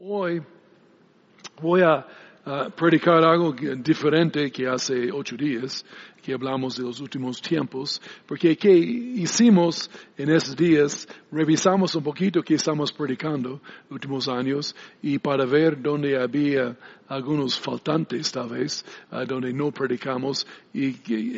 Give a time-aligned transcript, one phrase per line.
[0.00, 0.40] Hoy
[1.60, 2.06] voy a
[2.46, 5.84] uh, predicar algo diferente que hace ocho días,
[6.22, 11.08] que hablamos de los últimos tiempos, porque ¿qué hicimos en esos días?
[11.30, 13.60] Revisamos un poquito qué estamos predicando
[13.90, 16.76] últimos años y para ver dónde había
[17.08, 20.92] algunos faltantes tal vez, uh, donde no predicamos y,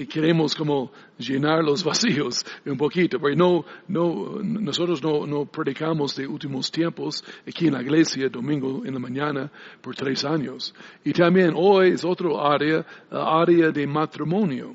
[0.07, 6.27] queremos como llenar los vacíos un poquito, porque no, no, nosotros no, no predicamos de
[6.27, 9.51] últimos tiempos aquí en la iglesia domingo en la mañana
[9.81, 10.75] por tres años.
[11.05, 14.75] Y también hoy es otro área, uh, área de matrimonio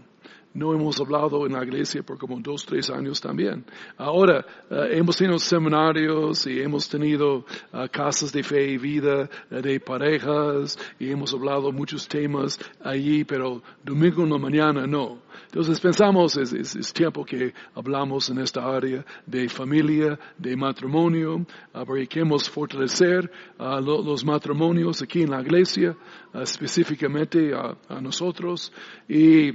[0.56, 3.66] no hemos hablado en la iglesia por como dos, tres años también.
[3.98, 7.40] Ahora, uh, hemos tenido seminarios y hemos tenido
[7.74, 13.26] uh, casas de fe y vida uh, de parejas y hemos hablado muchos temas allí,
[13.26, 15.20] pero domingo en la mañana no.
[15.48, 21.46] Entonces pensamos, es, es, tiempo que hablamos en esta área de familia, de matrimonio,
[21.86, 25.96] porque queremos fortalecer lo, los matrimonios aquí en la iglesia,
[26.34, 28.72] específicamente a, nosotros,
[29.08, 29.52] y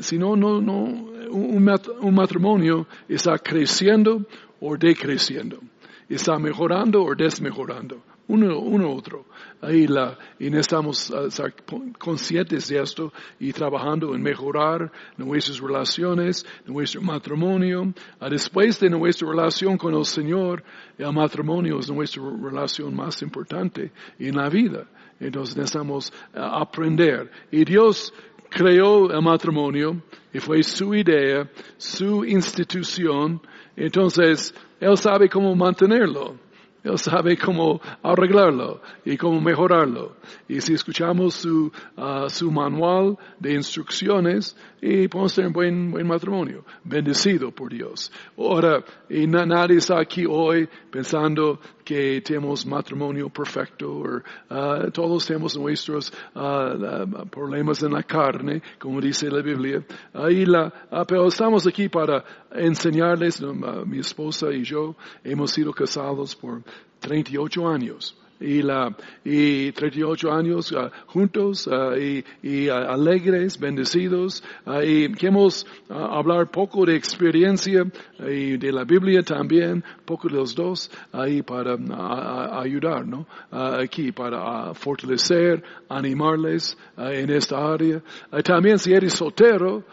[0.00, 0.74] si no, no, no,
[1.30, 4.26] un, un matrimonio está creciendo
[4.60, 5.60] o decreciendo,
[6.08, 9.26] está mejorando o desmejorando uno, uno otro.
[9.60, 11.54] Ahí la, y necesitamos estar
[11.98, 17.92] conscientes de esto y trabajando en mejorar nuestras relaciones, nuestro matrimonio.
[18.30, 20.62] Después de nuestra relación con el Señor,
[20.98, 24.86] el matrimonio es nuestra relación más importante en la vida.
[25.20, 27.30] Entonces necesitamos aprender.
[27.50, 28.12] Y Dios
[28.50, 30.02] creó el matrimonio
[30.32, 33.40] y fue su idea, su institución.
[33.76, 36.45] Entonces, Él sabe cómo mantenerlo.
[36.86, 40.16] Él sabe cómo arreglarlo y cómo mejorarlo.
[40.48, 46.06] Y si escuchamos su, uh, su manual de instrucciones, y podemos tener un buen, buen
[46.06, 48.12] matrimonio, bendecido por Dios.
[48.38, 54.02] Ahora, y na, nadie está aquí hoy pensando que tenemos matrimonio perfecto,
[54.50, 59.84] uh, todos tenemos nuestros uh, problemas en la carne, como dice la Biblia.
[60.12, 60.72] Ahí la,
[61.06, 63.40] pero estamos aquí para enseñarles,
[63.86, 66.64] mi esposa y yo hemos sido casados por
[66.98, 74.42] 38 años y, la, y 38 años uh, juntos uh, y, y uh, alegres, bendecidos
[74.84, 77.84] y queremos hablar poco de experiencia
[78.18, 81.76] y de la Biblia también, poco de los dos ahí para
[82.60, 83.26] ayudar, ¿no?
[83.50, 88.02] aquí para fortalecer, animarles en esta área.
[88.44, 89.84] también si eres soltero,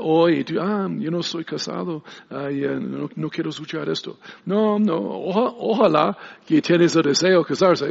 [0.00, 4.18] hoy, tú, ah, yo no soy casado, uh, no, no, quiero escuchar esto.
[4.44, 7.85] No, no, oja, ojalá que tienes el deseo de casarse.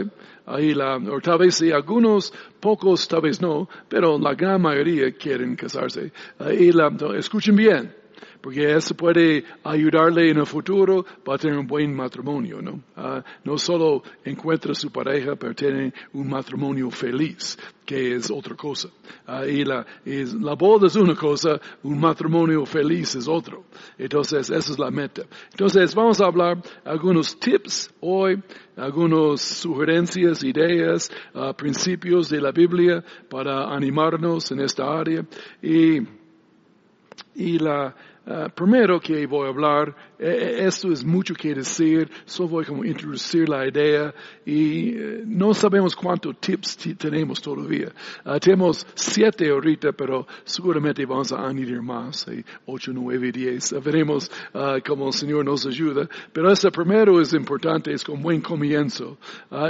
[0.46, 5.12] Ahí la, o tal vez sí, algunos, pocos tal vez no, pero la gran mayoría
[5.14, 6.12] quieren casarse.
[6.40, 8.05] Ahí la, escuchen bien
[8.46, 12.74] porque eso puede ayudarle en el futuro para tener un buen matrimonio, ¿no?
[12.96, 18.90] Uh, no solo encuentra su pareja, pero tiene un matrimonio feliz, que es otra cosa.
[19.28, 23.64] Uh, y la, es, la boda es una cosa, un matrimonio feliz es otro.
[23.98, 25.24] Entonces, esa es la meta.
[25.50, 28.44] Entonces, vamos a hablar algunos tips hoy,
[28.78, 35.26] algunas sugerencias, ideas, uh, principios de la Biblia para animarnos en esta área.
[35.64, 35.98] Y,
[37.34, 37.96] y la,
[38.28, 42.88] Uh, primero que voy a hablar, eh, esto es mucho que decir, solo voy a
[42.88, 47.92] introducir la idea y uh, no sabemos cuántos tips tenemos todavía.
[48.26, 53.76] Uh, tenemos siete ahorita, pero seguramente vamos a añadir más, eh, ocho, nueve, diez.
[53.84, 54.32] veremos
[54.88, 56.10] cómo el Señor nos ayuda.
[56.34, 59.20] Pero este primero es importante, es un buen comienzo.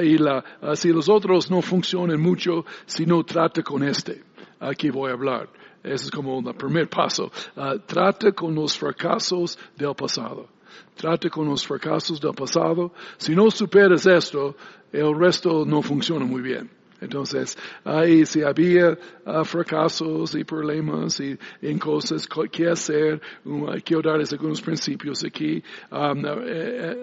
[0.02, 0.44] y la,
[0.76, 4.24] si los otros no funcionan mucho, si no trata con este,
[4.62, 5.50] aquí voy a hablar.
[5.86, 7.32] Ese es como el primer paso.
[7.56, 10.50] Uh, trata con los fracasos del pasado.
[10.96, 12.92] Trata con los fracasos del pasado.
[13.18, 14.56] Si no superas esto,
[14.92, 16.70] el resto no funciona muy bien.
[17.02, 24.02] Entonces, ahí si había uh, fracasos y problemas y en cosas que hacer, um, quiero
[24.02, 25.62] darles algunos principios aquí.
[25.92, 26.96] Um, eh, eh,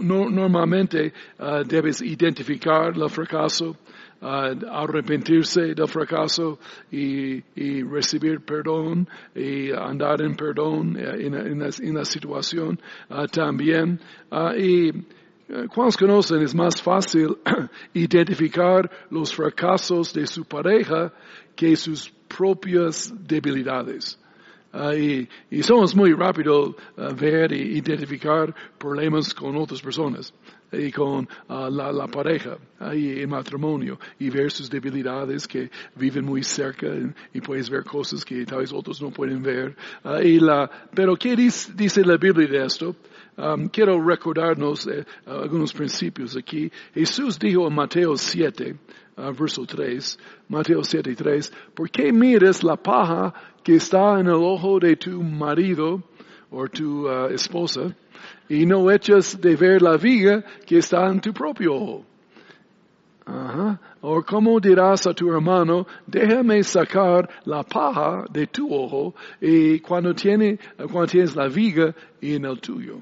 [0.00, 3.76] no, normalmente uh, debes identificar el fracaso,
[4.20, 6.58] uh, arrepentirse del fracaso
[6.90, 7.42] y,
[7.82, 12.78] recibir perdón y andar en perdón eh, en, en, la, situación
[13.10, 14.00] uh, también.
[14.30, 14.92] Uh, y
[15.74, 16.42] ¿Cuántos conocen?
[16.42, 17.38] Es más fácil
[17.94, 21.10] identificar los fracasos de su pareja
[21.56, 24.18] que sus propias debilidades.
[24.74, 30.34] Uh, y, y, somos muy rápido uh, ver e identificar problemas con otras personas
[30.72, 32.58] y con uh, la, la, pareja
[32.94, 36.86] y el matrimonio y ver sus debilidades que viven muy cerca
[37.32, 39.76] y, puedes ver cosas que tal vez otros no pueden ver.
[40.22, 42.94] y la, pero ¿qué dice, dice la Biblia de esto?
[43.38, 46.70] um, quiero recordarnos eh, algunos principios aquí.
[46.94, 48.76] Jesús dijo en Mateo 7,
[49.16, 50.18] uh, verso 3,
[50.48, 53.32] Mateo 7, 3, ¿por qué mires la paja
[53.62, 56.02] que está en el ojo de tu marido
[56.50, 57.94] o tu uh, esposa
[58.48, 62.04] y no echas de ver la viga que está en tu propio ojo?
[63.26, 63.80] Ajá.
[64.00, 70.14] O cómo dirás a tu hermano, déjame sacar la paja de tu ojo y cuando,
[70.14, 73.00] tiene, cuando tienes la viga en el tuyo.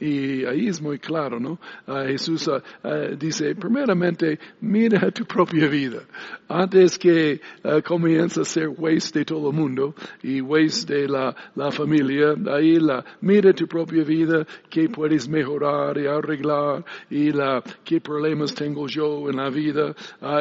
[0.00, 1.58] Y ahí es muy claro, ¿no?
[1.86, 2.56] Uh, Jesús uh,
[2.86, 6.02] uh, dice, primeramente, mira tu propia vida.
[6.48, 7.40] Antes que
[7.84, 12.78] comience a ser waste de todo el mundo y waste de la, la familia, ahí
[12.78, 18.86] la, mira tu propia vida, qué puedes mejorar y arreglar y la, qué problemas tengo
[18.88, 19.94] yo en la vida.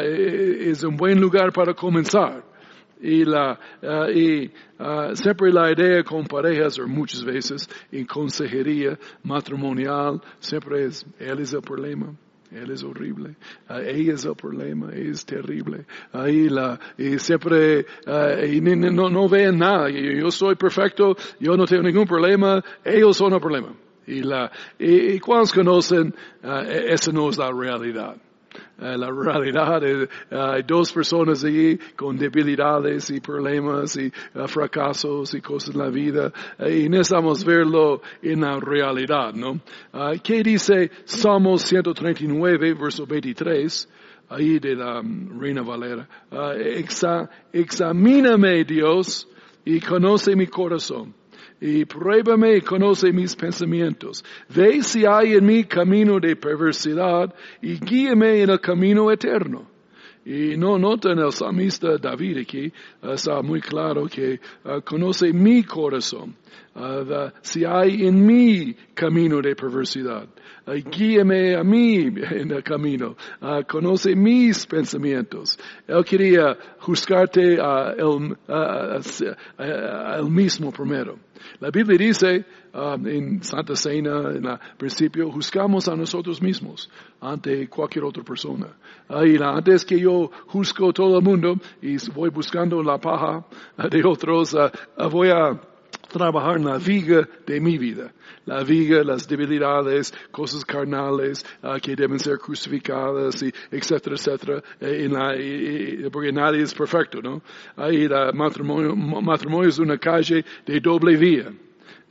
[0.03, 2.52] es un buen lugar para comenzar
[3.03, 8.97] y la uh, y uh, siempre la idea con parejas o muchas veces en consejería
[9.23, 12.15] matrimonial siempre es él es el problema
[12.49, 13.35] él es horrible,
[13.69, 15.85] uh, ella es el problema, es terrible.
[16.11, 17.83] Ahí la, y siempre,
[18.47, 23.33] y no, no ven nada, yo soy perfecto, yo no tengo ningún problema, ellos son
[23.33, 23.73] el problema.
[24.05, 26.13] Y la, y, y conocen,
[26.43, 28.17] e, esa no es la realidad.
[28.79, 34.11] Eh, la realidad es, eh, hay dos personas allí con debilidades y problemas y eh,
[34.47, 39.59] fracasos y cosas en la vida y necesitamos verlo en la realidad, ¿no?
[40.23, 43.89] ¿Qué dice Salmos 139, verso 23?
[44.29, 46.07] Ahí de la um, Reina Valera.
[47.51, 49.27] examíname Dios
[49.65, 51.22] y conoce mi corazón
[51.61, 54.23] y pruébame y conoce mis pensamientos.
[54.49, 59.73] Ve si hay en mí camino de perversidad y guíeme en el camino eterno.
[60.25, 62.71] Y no noten el salmista David aquí,
[63.01, 66.35] está muy claro que uh, conoce mi corazón.
[66.75, 70.25] Uh, si hay en mí camino de perversidad,
[70.65, 71.97] uh, guíeme a mí
[72.31, 73.17] en el camino,
[73.67, 75.59] conoce mis pensamientos.
[75.85, 81.19] Él quería juzgarte el, el mismo primero.
[81.59, 86.89] La Biblia dice um, en Santa Cena, en el principio, juzgamos a nosotros mismos
[87.21, 88.67] ante cualquier otra persona.
[89.25, 93.45] Y antes que yo juzgo todo el mundo y voy buscando la paja
[93.89, 95.59] de otros, uh, uh, voy a
[96.13, 98.13] trabajar en la viga de mi vida.
[98.45, 104.63] La viga, las debilidades, cosas carnales uh, que deben ser crucificadas, y etcétera, etcétera.
[104.79, 107.41] Eh, en la, porque nadie es perfecto, ¿no?
[107.75, 111.51] Ahí el matrimonio, matrimonio es una calle de doble vía.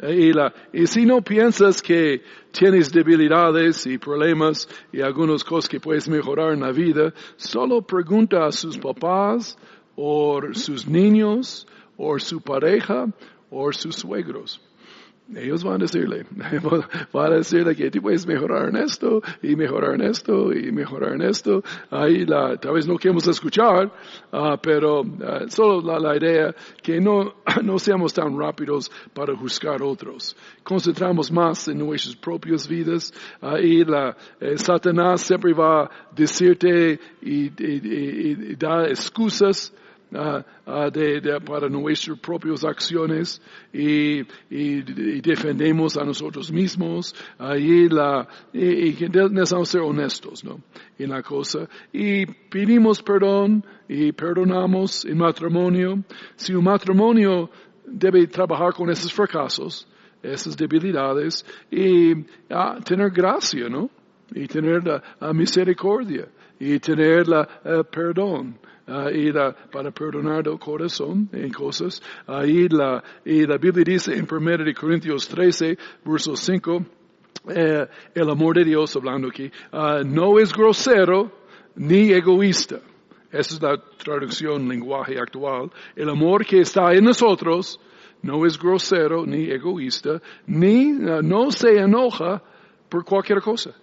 [0.00, 5.68] Eh, y, la, y si no piensas que tienes debilidades y problemas y algunas cosas
[5.68, 9.56] que puedes mejorar en la vida, solo pregunta a sus papás
[9.94, 11.66] o sus niños
[11.96, 13.06] o su pareja
[13.52, 14.60] o sus suegros.
[15.34, 16.26] Ellos van a decirle,
[17.12, 21.14] van a decirle que tú puedes mejorar en esto, y mejorar en esto, y mejorar
[21.14, 21.62] en esto.
[21.90, 23.86] Ahí la, tal vez no queremos escuchar,
[24.32, 29.80] uh, pero uh, solo la, la, idea que no, no seamos tan rápidos para juzgar
[29.82, 30.36] otros.
[30.64, 33.12] Concentramos más en nuestras propias vidas.
[33.40, 39.72] Ahí la, eh, Satanás siempre va a decirte y, y, y, y dar excusas
[40.14, 43.40] uh, uh, de, de, para nuestras propias acciones
[43.72, 50.60] y, y, y, defendemos a nosotros mismos ahí la, y, y necesitamos ser honestos ¿no?
[50.98, 56.02] en la cosa y pedimos perdón y perdonamos en matrimonio.
[56.36, 57.50] Si un matrimonio
[57.86, 59.86] debe trabajar con esos fracasos,
[60.22, 63.90] esas debilidades y uh, tener gracia, ¿no?
[64.34, 68.58] Y tener la, misericordia y tener la uh, perdón
[68.88, 72.02] uh, y la, para perdonar el corazón en cosas.
[72.26, 76.86] Ahí la, y la Biblia dice en 1 Corintios 13, verso 5,
[77.48, 81.32] eh, el amor de Dios, hablando aquí, uh, no es grosero
[81.74, 82.80] ni egoísta.
[83.30, 85.70] Esa es la traducción lenguaje actual.
[85.96, 87.80] El amor que está en nosotros
[88.22, 92.42] no es grosero ni egoísta, ni uh, no se enoja
[92.88, 93.74] por cualquier cosa.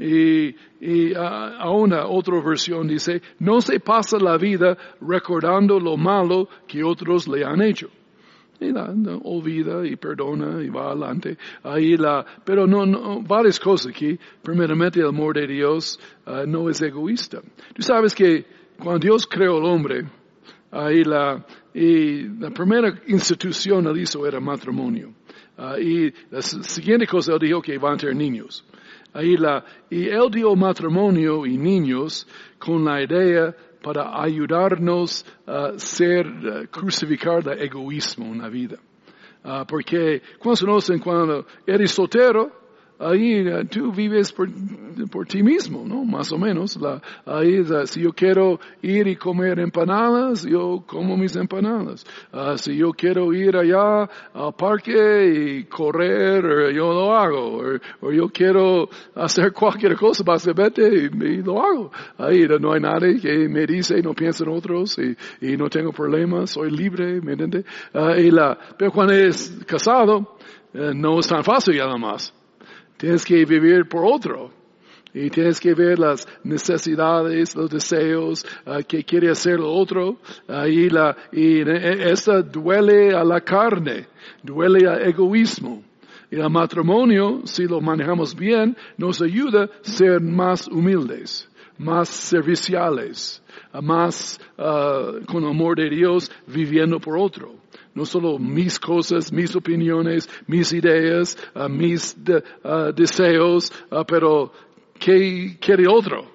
[0.00, 6.48] Y, y a una otra versión dice, no se pasa la vida recordando lo malo
[6.66, 7.90] que otros le han hecho.
[8.60, 8.92] Y la,
[9.24, 11.36] olvida y perdona y va adelante.
[11.62, 14.18] Ahí la, pero no, no, varias cosas aquí.
[14.42, 17.40] Primeramente, el amor de Dios uh, no es egoísta.
[17.74, 18.44] Tú sabes que
[18.78, 20.04] cuando Dios creó al hombre,
[20.70, 25.14] ahí la, y la primera institución él hizo era matrimonio.
[25.56, 28.62] Uh, y la siguiente cosa él dijo que iban a tener niños.
[29.12, 32.26] Ahí la, y él dio matrimonio y niños
[32.58, 38.76] con la idea para ayudarnos a ser, crucificar el egoísmo en la vida.
[39.42, 42.59] Uh, porque cuando conocen cuando eres soltero,
[43.00, 44.48] ahí eh, tú vives por,
[45.10, 46.04] por ti mismo, ¿no?
[46.04, 46.76] Más o menos.
[46.76, 52.04] La, ahí, si yo quiero ir y comer empanadas, yo como mis empanadas.
[52.32, 57.62] Ah, si yo quiero ir allá al parque y correr, eh, yo lo hago.
[58.02, 61.90] O, yo quiero hacer cualquier cosa, básicamente, y, y, lo hago.
[62.18, 66.50] Ahí no hay nadie que me dice, no pienso en otros y, no tengo problemas,
[66.50, 67.64] soy libre, ¿me entiendes?
[67.92, 70.36] Ah, y la, pero cuando es casado,
[70.72, 72.32] eh, no es tan fácil ya más.
[73.00, 74.50] Tienes que vivir por otro.
[75.14, 80.18] Y tienes que ver las necesidades, los deseos uh, que quiere hacer el otro.
[80.68, 84.06] y, la, y esta duele a la carne,
[84.42, 85.82] duele al egoísmo.
[86.30, 93.42] Y el matrimonio, si lo manejamos bien, nos ayuda a ser más humildes, más serviciales,
[93.82, 97.59] más uh, con amor de Dios, viviendo por otro
[97.94, 104.52] no solo mis cosas, mis opiniones, mis ideas, uh, mis uh, deseos, uh, pero
[104.98, 106.30] ¿qué quiere otro?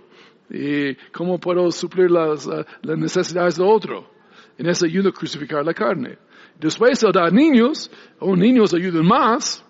[0.50, 2.48] ¿Y cómo puedo suplir las,
[2.84, 4.10] necesidades de otro?
[4.58, 6.18] En eso ayuda a crucificar la carne.
[6.60, 9.66] Después de dar niños, o niños ayudan más,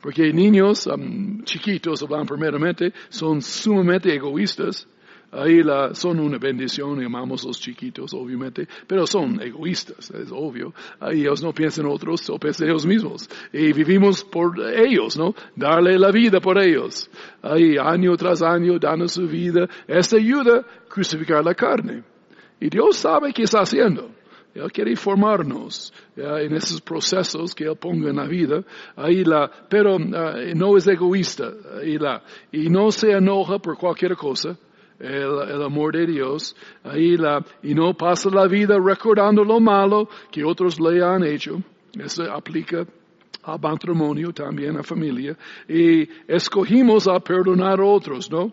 [0.00, 0.88] porque niños
[1.44, 4.86] chiquitos, hablan primeramente, son sumamente egoístas.
[5.32, 10.74] Ahí la, son una bendición, amamos a los chiquitos, obviamente, pero son egoístas, es obvio.
[10.98, 13.28] Ahí ellos no piensan en otros, o piensan en ellos mismos.
[13.52, 15.34] Y vivimos por ellos, ¿no?
[15.54, 17.08] Darle la vida por ellos.
[17.42, 19.68] Ahí año tras año, dando su vida.
[19.86, 22.02] Esta ayuda a crucificar la carne.
[22.58, 24.10] Y Dios sabe qué está haciendo.
[24.52, 28.64] Él quiere formarnos en esos procesos que Él ponga en la vida.
[28.96, 30.00] Ahí la, pero uh,
[30.56, 31.52] no es egoísta.
[31.80, 32.20] Ahí la,
[32.50, 34.58] y no se enoja por cualquier cosa
[35.00, 36.54] el, amor de Dios,
[36.84, 41.62] ahí la, y no pasa la vida recordando lo malo que otros le han hecho.
[41.98, 42.86] Eso aplica
[43.42, 45.36] al matrimonio, también a familia.
[45.68, 48.52] Y escogimos a perdonar a otros, ¿no?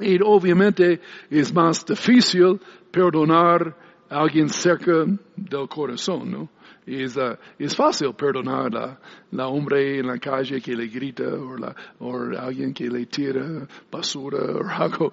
[0.00, 2.58] Y obviamente es más difícil
[2.90, 3.76] perdonar
[4.08, 5.04] a alguien cerca
[5.36, 6.48] del corazón, ¿no?
[6.96, 8.98] Es, uh, es fácil perdonar la,
[9.32, 13.66] la hombre en la calle que le grita o, la, o alguien que le tira
[13.90, 15.12] basura o algo.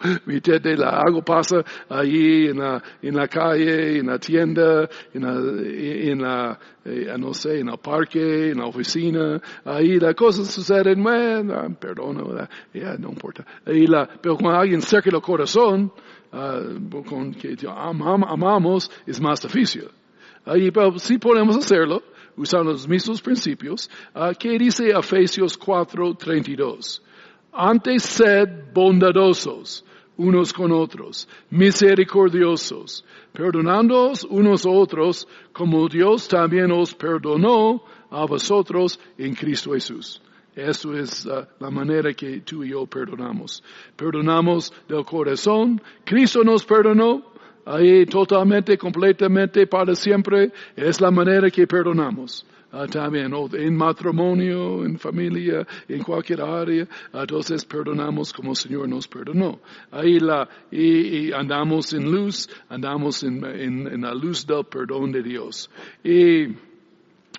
[0.78, 6.22] La, algo pasa ahí en la, en la calle, en la tienda, en la, en
[6.22, 11.76] la eh, no sé, en el parque, en la oficina, ahí las cosas suceden, bueno,
[11.78, 13.46] perdono, ya no importa.
[13.66, 15.92] Ahí la, pero cuando alguien cerca el corazón,
[16.32, 19.90] uh, con que amamos, es más difícil.
[20.48, 22.02] Ahí, pero sí podemos hacerlo,
[22.38, 23.90] usando los mismos principios.
[24.16, 27.02] Uh, ¿Qué dice Efesios 4:32?
[27.52, 29.84] Antes sed bondadosos
[30.16, 39.00] unos con otros, misericordiosos, perdonándoos unos a otros, como Dios también os perdonó a vosotros
[39.18, 40.22] en Cristo Jesús.
[40.56, 43.62] Eso es uh, la manera que tú y yo perdonamos.
[43.96, 45.82] Perdonamos del corazón.
[46.04, 47.37] Cristo nos perdonó
[47.68, 52.46] ahí totalmente, completamente, para siempre, es la manera que perdonamos.
[52.70, 59.08] Uh, también en matrimonio, en familia, en cualquier área, entonces perdonamos como el Señor nos
[59.08, 59.62] perdonó.
[59.90, 65.70] Ahí la, y, andamos en luz, andamos en, en, la luz del perdón de Dios.
[66.04, 66.48] Y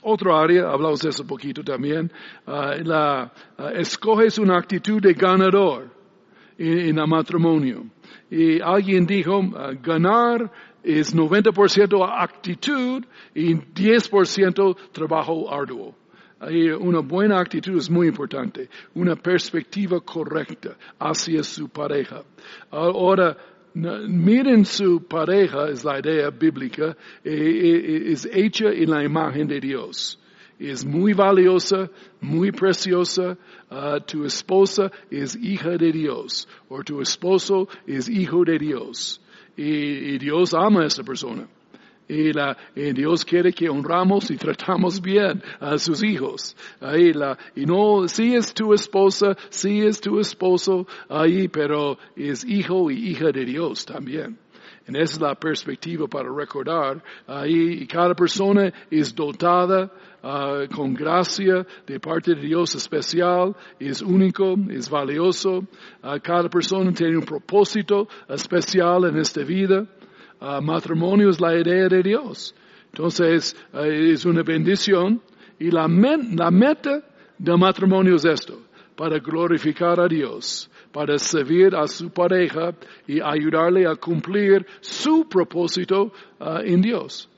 [0.00, 2.10] otra área, hablamos de eso un poquito también,
[2.46, 5.90] uh, la, uh, escoges una actitud de ganador
[6.56, 7.84] en el matrimonio.
[8.30, 10.50] Y alguien dijo, ah, ganar
[10.82, 15.94] es 90% actitud y 10% trabajo arduo.
[16.80, 22.22] Una buena actitud es muy importante, una perspectiva correcta hacia su pareja.
[22.70, 23.36] Ahora,
[23.74, 29.58] miren su pareja, es la idea bíblica, eh, eh, es hecha en la imagen de
[29.58, 30.18] Dios
[30.58, 33.36] es muy valiosa, muy preciosa.
[33.70, 39.20] Uh, tu esposa es hija de Dios o tu esposo es hijo de Dios.
[39.56, 41.48] Y, Dios ama a esa persona.
[42.08, 46.56] Y, la, y, Dios quiere que honramos y tratamos bien a sus hijos.
[46.80, 52.44] Ahí la, y no, si es tu esposa, si es tu esposo, ahí, pero es
[52.44, 54.38] hijo y hija de Dios también.
[54.88, 57.02] En esa es la perspectiva para recordar.
[57.26, 59.92] Ahí cada persona es dotada
[60.22, 65.58] uh, con gracia de parte de Dios especial, es único, es valioso.
[66.02, 69.86] Uh, cada persona tiene un propósito especial en esta vida.
[70.40, 72.54] Uh, matrimonio es la idea de Dios.
[72.90, 75.20] Entonces, es una bendición.
[75.58, 77.02] Y la, la meta
[77.36, 78.58] del matrimonio es esto,
[78.98, 82.72] para glorificar a Dios para servir a su pareja
[83.06, 87.28] y ayudarle a cumplir su propósito uh, en Dios.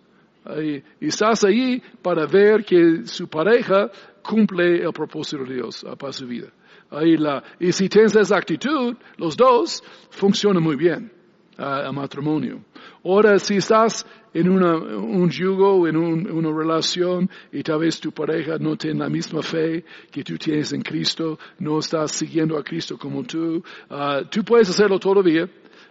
[0.59, 3.91] y estás ahí para ver que su pareja
[4.23, 6.49] cumple el propósito de Dios uh, para su vida.
[6.91, 11.20] Ahí la, y si tienes esa actitud, los dos, funciona muy bien
[11.61, 12.61] el matrimonio.
[13.05, 18.13] Ahora, si estás en una, un yugo, en un, una relación, y tal vez tu
[18.13, 22.63] pareja no tiene la misma fe que tú tienes en Cristo, no estás siguiendo a
[22.63, 25.49] Cristo como tú, uh, tú puedes hacerlo todavía,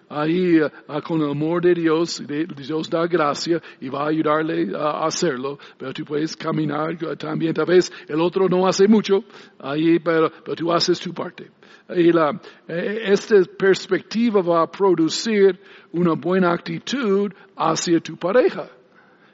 [0.09, 0.69] ahí uh,
[1.03, 5.93] con el amor de Dios, Dios da gracia y va a ayudarle a hacerlo, pero
[5.93, 9.23] tú puedes caminar también, tal vez el otro no hace mucho,
[9.59, 11.51] ahí, pero, pero tú haces tu parte.
[11.95, 15.59] Y la, eh, esta perspectiva va a producir
[15.91, 18.69] una buena actitud hacia tu pareja.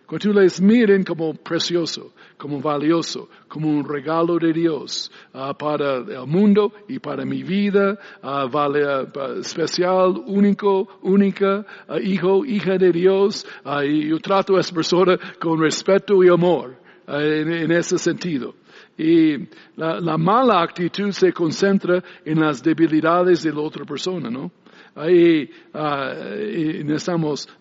[0.06, 5.98] Cuando tú les miren como precioso, como valioso, como un regalo de Dios uh, para
[5.98, 11.66] el mundo y para mi vida, uh, vale, uh, especial, único, única,
[12.04, 13.48] hijo, hija de Dios,
[13.84, 18.54] y yo trato a esa persona con respeto y amor en, en ese sentido.
[18.98, 19.38] Y
[19.76, 24.52] la, la, mala actitud se concentra en las debilidades de la otra persona, ¿no?
[24.96, 26.84] Ahí uh,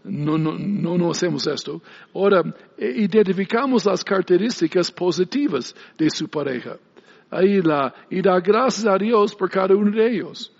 [0.05, 1.83] no, no, no, no hacemos esto.
[2.15, 2.45] Ahora,
[2.79, 6.77] identificamos las características positivas de su pareja.
[7.31, 10.53] Ahí la, y da gracias a Dios por cada uno de ellos.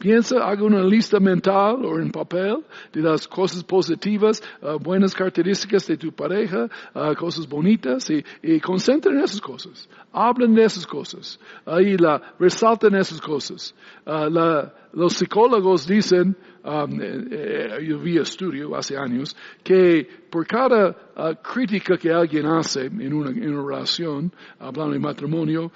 [0.00, 5.86] Piensa, haga una lista mental o en papel de las cosas positivas, uh, buenas características
[5.86, 9.90] de tu pareja, uh, cosas bonitas y, y concentren en esas cosas.
[10.10, 11.38] Hablen de esas cosas.
[11.66, 13.74] Ahí la, resalten esas cosas.
[14.06, 20.94] Uh, la, los psicólogos dicen, um, eh, yo vi estudio hace años, que por cada
[21.42, 25.70] crítica que alguien hace en una, en una relación, hablando de matrimonio,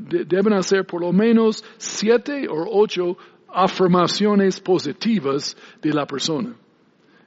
[0.00, 3.16] de, deben hacer por lo menos siete o ocho
[3.48, 6.54] afirmaciones positivas de la persona.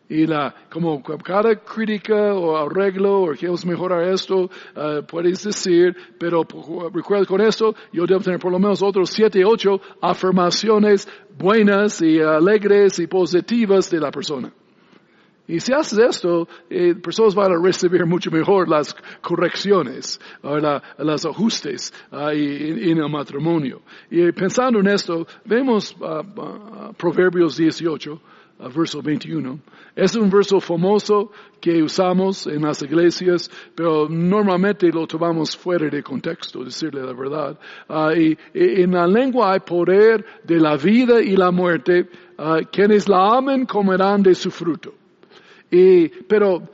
[0.10, 6.46] Y la, como cada crítica o arreglo o queremos mejorar esto, uh, puedes decir, pero
[6.94, 12.20] recuerda con esto, yo debo tener por lo menos otros siete, ocho afirmaciones buenas y
[12.22, 14.52] alegres y positivas de la persona.
[15.48, 21.26] Y si haces esto, eh, personas van a recibir mucho mejor las correcciones, la, los
[21.26, 23.82] ajustes uh, en, el matrimonio.
[24.12, 28.22] Y pensando en esto, vemos uh, Proverbios 18,
[28.74, 29.60] verso 21.
[29.96, 36.02] Es un verso famoso que usamos en las iglesias, pero normalmente lo tomamos fuera de
[36.04, 37.60] contexto, decirle la verdad.
[38.16, 42.10] y, en la lengua hay poder de la vida y la muerte.
[42.72, 44.94] quienes la amen comerán de su fruto.
[45.70, 46.70] Y, pero,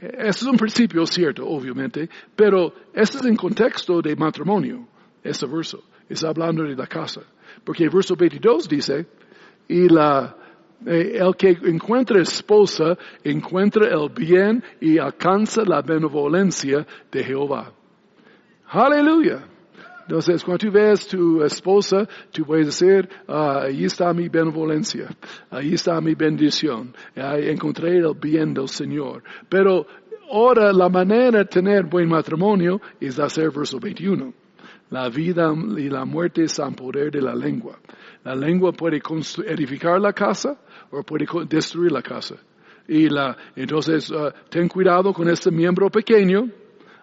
[0.00, 4.86] ese es un principio cierto, obviamente, pero este es en contexto de matrimonio,
[5.22, 5.82] este verso.
[6.08, 7.22] Está hablando de la casa.
[7.64, 9.06] Porque el verso 22 dice,
[9.68, 10.36] y la,
[10.86, 17.72] eh, el que encuentra esposa encuentra el bien y alcanza la benevolencia de Jehová.
[18.68, 19.44] Aleluya.
[20.02, 25.06] Entonces, cuando tú ves tu esposa, tú puedes decir, ah, ahí está mi benevolencia,
[25.50, 29.22] ahí está mi bendición, ahí encontré el bien del Señor.
[29.50, 29.86] Pero
[30.32, 34.32] ahora la manera de tener buen matrimonio es hacer verso 21.
[34.88, 37.78] La vida y la muerte están poder de la lengua.
[38.24, 39.02] La lengua puede
[39.46, 40.58] edificar la casa
[40.90, 42.36] o puede destruir la casa.
[42.86, 46.48] Y la, entonces, ah, ten cuidado con este miembro pequeño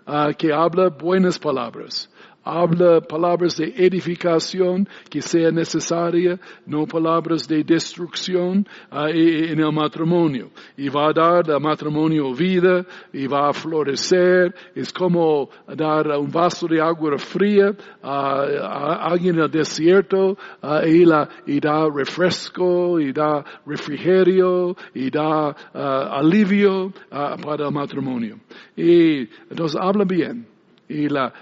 [0.05, 2.09] ah, que habla buenas palabras
[2.45, 10.51] habla palabras de edificación que sea necesaria, no palabras de destrucción uh, en el matrimonio.
[10.77, 14.53] Y va a dar al matrimonio vida y va a florecer.
[14.75, 20.37] Es como dar un vaso de agua fría a, alguien en el desierto
[20.85, 25.77] y, la, y da refresco y da refrigerio y da uh,
[26.19, 28.37] alivio para el matrimonio.
[28.75, 30.54] Y entonces habla bien
[30.87, 31.33] y la,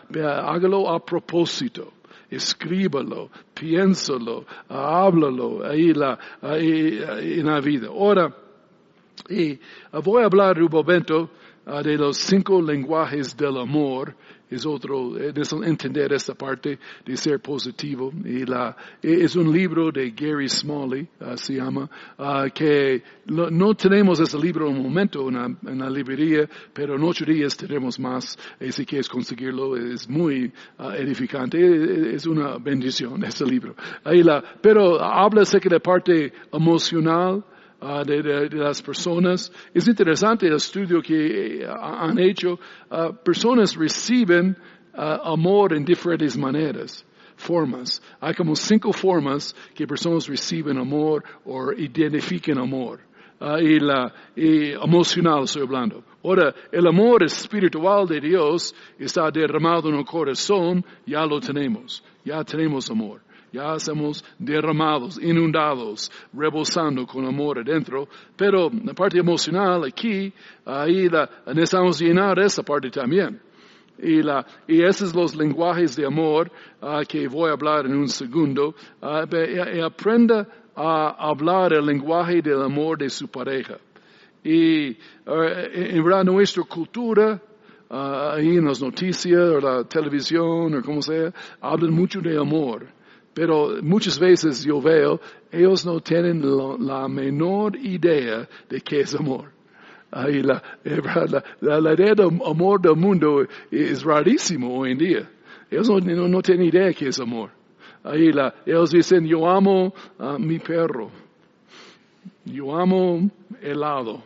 [0.45, 1.93] hágalo a propósito
[2.35, 6.99] escríbalo, piénsalo, háblalo ahí, la, ahí,
[7.39, 7.87] en la vida.
[7.87, 8.33] Ahora,
[9.29, 9.59] y
[10.03, 11.29] voy a hablar un momento
[11.65, 14.15] ah, de los cinco lenguajes del amor
[14.53, 18.11] es otro, es entender esta parte de ser positivo.
[18.23, 24.19] Y la, es un libro de Gary Smalley, uh, se llama, uh, que no tenemos
[24.19, 27.99] ese libro en un momento en la, en la, librería, pero en ocho días tenemos
[27.99, 28.37] más.
[28.59, 32.15] Y si quieres conseguirlo, es muy uh, edificante.
[32.15, 33.75] Es una bendición ese libro.
[34.03, 37.43] Ahí la, pero habla acerca de la parte emocional,
[37.83, 39.51] uh, de, de, de, las personas.
[39.73, 42.59] Es interesante el estudio que eh, han hecho.
[42.89, 44.55] Uh, personas reciben
[44.93, 48.01] uh, amor en diferentes maneras, formas.
[48.21, 53.01] Hay como cinco formas que personas reciben amor o identifiquen amor.
[53.39, 56.03] ah, y, la, y emocional estoy hablando.
[56.23, 62.43] Ahora, el amor espiritual de Dios está derramado en el corazón, ya lo tenemos, ya
[62.45, 63.21] tenemos amor.
[63.53, 68.07] Ya somos derramados, inundados, rebosando con amor adentro.
[68.35, 70.33] Pero la parte emocional aquí,
[70.65, 73.39] ahí la, necesitamos llenar esa parte también.
[73.99, 78.09] Y, la, y esos los lenguajes de amor uh, que voy a hablar en un
[78.09, 78.73] segundo.
[78.99, 83.77] Uh, y, y aprenda a hablar el lenguaje del amor de su pareja.
[84.43, 84.93] Y
[85.27, 85.43] uh,
[85.77, 87.39] en nuestra cultura,
[87.87, 92.87] ahí en las noticias o la televisión o como sea, hablan mucho de amor.
[93.33, 95.19] Pero muchas veces yo veo,
[95.51, 96.41] ellos no tienen
[96.85, 99.51] la menor idea de qué es amor.
[100.11, 100.61] Ahí la,
[101.61, 105.29] la, la, idea de amor del mundo es rarísimo hoy en día.
[105.71, 107.49] Ellos no, no, tienen idea de qué es amor.
[108.03, 111.09] Ahí la, ellos dicen, yo amo a mi perro.
[112.45, 113.29] Yo amo
[113.61, 114.21] helado.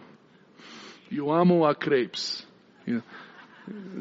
[1.10, 2.46] Yo amo a crepes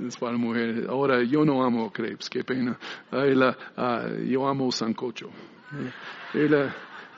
[0.07, 0.87] es para mujeres.
[0.89, 2.79] Ahora yo no amo crepes, qué pena.
[3.11, 5.31] Ah, yo amo sancocho.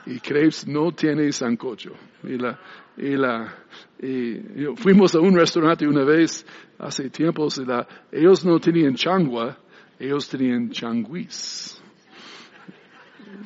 [0.05, 1.93] Y, crepes no tiene sancocho.
[2.23, 2.59] Y la,
[2.97, 3.53] y la,
[4.01, 6.45] y, fuimos a un restaurante una vez
[6.77, 9.57] hace tiempos y la, ellos no tenían changua,
[9.99, 11.78] ellos tenían changuis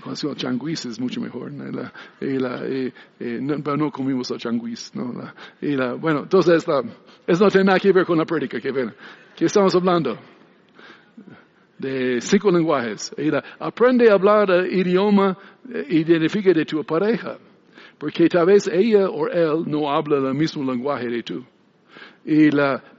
[0.04, 1.52] cuando changuis es mucho mejor.
[1.52, 1.66] ¿no?
[1.72, 4.92] La, la, y, no, pero no comimos a changuis.
[4.96, 5.14] ¿no?
[5.62, 6.66] La, bueno, entonces
[7.26, 8.60] eso no tiene nada que ver con la prédica.
[8.60, 8.72] Que.
[9.36, 10.18] ¿Qué estamos hablando?
[11.78, 13.14] De cinco lenguajes.
[13.60, 15.38] Aprende a hablar el idioma,
[15.74, 17.38] eh, identifica de tu pareja.
[17.98, 21.46] Porque tal vez ella o él no habla el mismo lenguaje de tú.
[22.26, 22.50] Y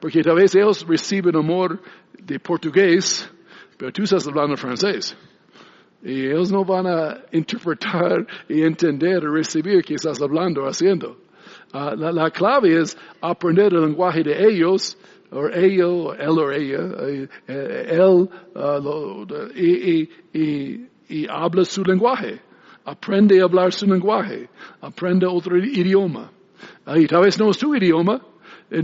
[0.01, 1.81] porque tal vez ellos reciben amor
[2.19, 3.31] de portugués,
[3.77, 5.17] pero tú estás hablando francés.
[6.05, 11.17] Y ellos no van a interpretar y entender o recibir que estás hablando, haciendo.
[11.73, 14.99] Uh, la, la, clave es aprender el lenguaje de ellos,
[15.33, 21.83] o ellos, él o ella, eh, él, uh, lo, y, y, y, y, habla su
[21.83, 22.39] lenguaje.
[22.85, 24.51] Aprende a hablar su lenguaje.
[24.83, 26.31] Aprende otro idioma.
[26.87, 28.21] Uh, y tal vez no es tu idioma,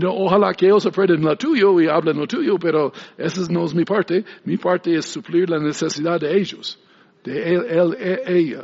[0.07, 3.83] Ojalá que ellos aprendan lo tuyo y hablen lo tuyo, pero esa no es mi
[3.83, 4.23] parte.
[4.45, 6.79] Mi parte es suplir la necesidad de ellos
[7.23, 8.63] de él, él, e, ella.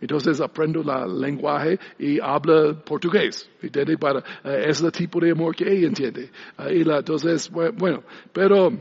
[0.00, 3.50] entonces aprendo la lenguaje y habla portugués.
[3.62, 3.98] ¿entiende?
[3.98, 6.30] Para, eh, es el tipo de amor que ella entiende.
[6.70, 8.72] y la, entonces, bueno, pero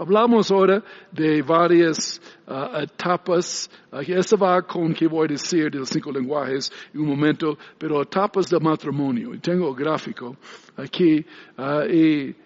[0.00, 0.80] Hablamos ahora
[1.10, 3.68] de varias uh, etapas.
[3.90, 7.58] Uh, esto va con que voy a decir de los cinco lenguajes en un momento,
[7.76, 9.34] pero etapas del matrimonio.
[9.34, 10.36] Y tengo gráfico
[10.76, 11.26] aquí.
[11.56, 12.36] Uh, y,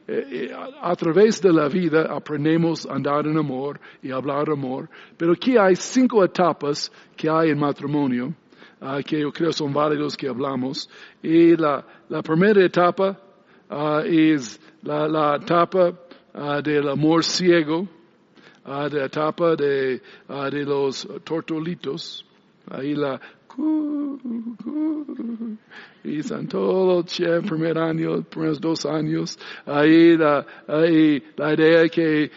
[0.80, 4.88] a través de la vida aprendemos a andar en amor y hablar amor.
[5.18, 8.34] Pero aquí hay cinco etapas que hay en matrimonio,
[9.06, 10.88] que yo creo son válidos que hablamos.
[11.22, 13.18] Y la, la primera etapa
[14.04, 15.94] es la, la etapa
[16.34, 17.88] uh, del amor ciego,
[18.66, 22.24] uh, de la etapa de, uh, de los tortolitos.
[22.70, 23.20] Ahí la
[26.04, 29.38] y están todos che, primer año, primeros dos años.
[29.66, 32.30] Ahí la, ahí la idea que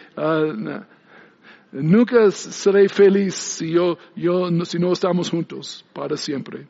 [1.72, 6.66] nunca seré feliz si yo, yo, si no estamos juntos para siempre.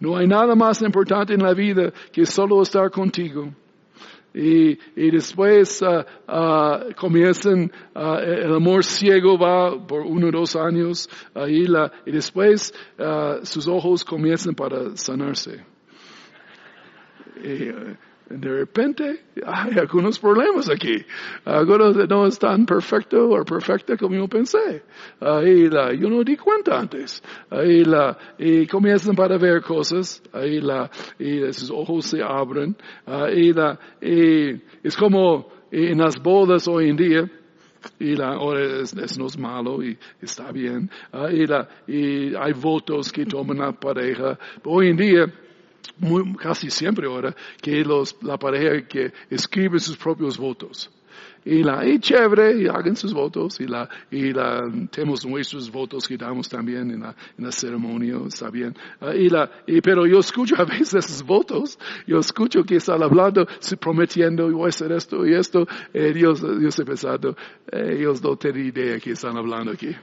[0.00, 3.52] No hay nada más importante en la vida que solo estar contigo.
[4.34, 10.54] Y, y después uh, uh, comienzan, uh, el amor ciego va por uno o dos
[10.54, 12.72] años, la, y después
[13.42, 15.64] sus ojos comienzan para sanarse.
[17.42, 17.70] Y,
[18.30, 20.96] de repente hay algunos problemas aquí.
[21.44, 24.82] Algunos no es tan perfecto o perfecta como yo pensé.
[25.20, 27.22] Ahí la, yo no di cuenta antes.
[27.50, 30.22] Ahí la, y comienzan para ver cosas.
[30.32, 32.76] Ahí la, y sus ojos se abren.
[33.06, 37.30] Ahí la, y es como en las bodas hoy en día.
[37.98, 40.90] Y la, ahora es, no es malo y está bien.
[41.32, 44.38] y la, y hay votos que toman la pareja.
[44.64, 45.32] Hoy en día,
[45.98, 50.90] muy, casi siempre ahora, que los, la pareja que escribe sus propios votos.
[51.44, 56.06] Y la, y chévere, y hagan sus votos, y la, y la, tenemos nuestros votos
[56.06, 58.76] que damos también en la, en la ceremonia, está bien.
[59.00, 63.02] Uh, y la, y, pero yo escucho a veces esos votos, yo escucho que están
[63.02, 63.46] hablando,
[63.80, 67.36] prometiendo, voy a hacer esto y esto, y Dios, yo estoy pensando,
[67.72, 69.94] eh, ellos no tienen idea que están hablando aquí.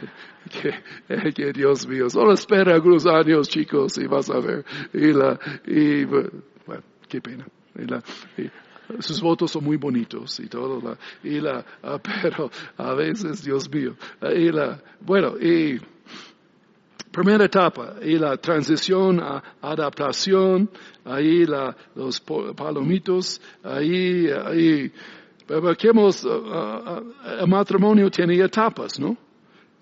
[0.50, 4.64] que, que, Dios mío, solo espera algunos años, chicos, y vas a ver.
[4.92, 7.46] Y la, y, bueno, qué pena.
[7.76, 8.02] Y la,
[9.00, 11.64] sus votos son muy bonitos y todo, la, y la,
[12.02, 13.94] pero a veces, Dios mío,
[14.34, 15.78] y la, bueno, y
[17.10, 20.70] primera etapa, y la transición a adaptación,
[21.04, 24.92] ahí la, los palomitos, ahí, ahí,
[25.46, 29.16] pero que hemos, uh, uh, el matrimonio tiene etapas, ¿no?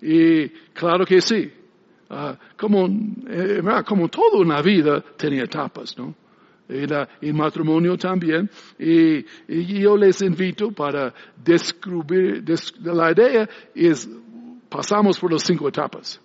[0.01, 1.51] Y claro que sí,
[2.09, 2.87] uh, como,
[3.27, 6.13] eh, como todo en la vida tiene etapas, ¿no?
[6.69, 6.83] Y
[7.25, 8.49] el matrimonio también.
[8.77, 12.43] Y, y, yo les invito para descubrir,
[12.83, 14.09] la idea es,
[14.69, 16.19] pasamos por las cinco etapas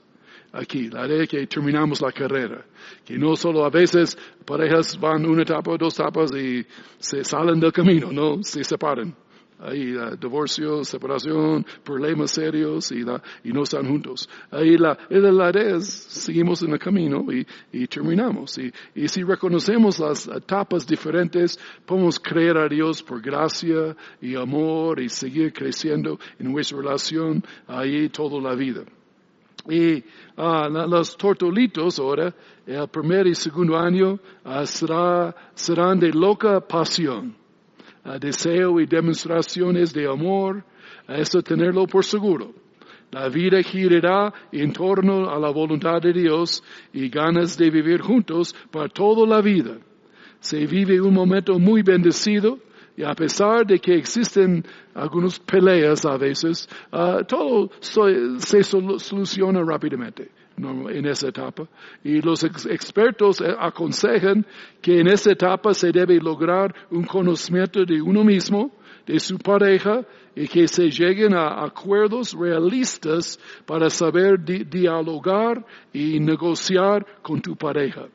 [0.53, 0.89] aquí.
[0.89, 2.65] La idea que terminamos la carrera.
[3.05, 6.65] Que no solo a veces parejas van una etapa, dos etapas y
[6.99, 9.15] se salen del camino, no se separan.
[9.63, 13.03] Ahí uh, divorcio, separación, problemas serios y,
[13.45, 14.29] y no están juntos.
[14.51, 17.25] Ahí la, idea es, seguimos en el camino
[17.73, 18.59] y, terminamos.
[18.59, 25.09] Y, si reconocemos las etapas diferentes, podemos creer a Dios por gracia y amor y
[25.09, 28.83] seguir creciendo en nuestra relación ahí toda la vida.
[29.69, 29.99] Y
[30.37, 32.35] uh, los tortolitos ahora,
[32.67, 37.37] el primer y segundo año, uh, será, serán de loca pasión,
[38.21, 40.65] deseo y demostraciones de amor,
[41.09, 42.53] eso tenerlo por seguro.
[43.11, 46.63] La vida girará en torno a la voluntad de Dios
[46.93, 49.77] y ganas de vivir juntos para toda la vida.
[50.41, 52.59] Se vive un momento muy bendecido
[52.97, 60.31] y a pesar de que existen algunas peleas a veces, uh, todo se soluciona rápidamente
[60.57, 61.69] en esa etapa.
[62.05, 64.47] Y los expertos eh, aconsejan
[64.81, 68.71] que en esa etapa se debe lograr un conocimiento de uno mismo,
[69.07, 77.05] de su pareja, y que se lleguen a acuerdos realistas para saber dialogar y negociar
[77.23, 78.07] con tu pareja.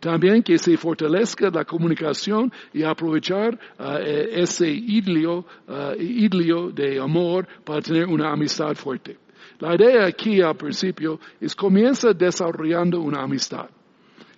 [0.00, 7.46] También que se fortalezca la comunicación y aprovechar uh, ese idilio, uh, idilio de amor
[7.64, 9.16] para tener una amistad fuerte.
[9.58, 13.68] La idea aquí al principio es comienza desarrollando una amistad,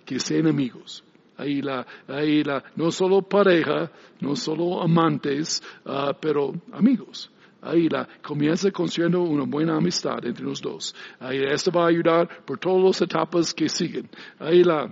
[0.05, 1.03] que sean amigos.
[1.37, 7.31] Ahí la, ahí la, no solo pareja, no solo amantes, uh, pero amigos.
[7.61, 10.95] Ahí la comienza construyendo una buena amistad entre los dos.
[11.19, 14.09] Ahí esto va a ayudar por todas las etapas que siguen.
[14.39, 14.89] Ahí la,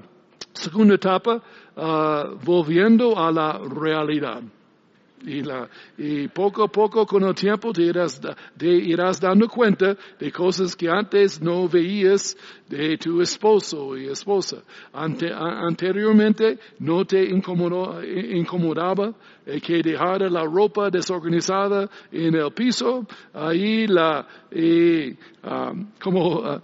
[0.58, 1.42] Segunda etapa,
[1.76, 4.42] uh, volviendo a la realidad.
[5.26, 8.22] Y, la, y, poco a poco con el tiempo te irás,
[8.56, 12.38] te irás, dando cuenta de cosas que antes no veías
[12.70, 14.58] de tu esposo y esposa.
[14.94, 19.14] Ante, anteriormente no te incomodó, incomodaba
[19.46, 23.08] eh, que dejara la ropa desorganizada en el piso.
[23.34, 26.62] Ahí la, y, um, como uh,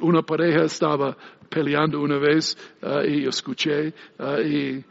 [0.00, 1.16] una pareja estaba
[1.48, 4.84] peleando una vez uh, y escuché uh, y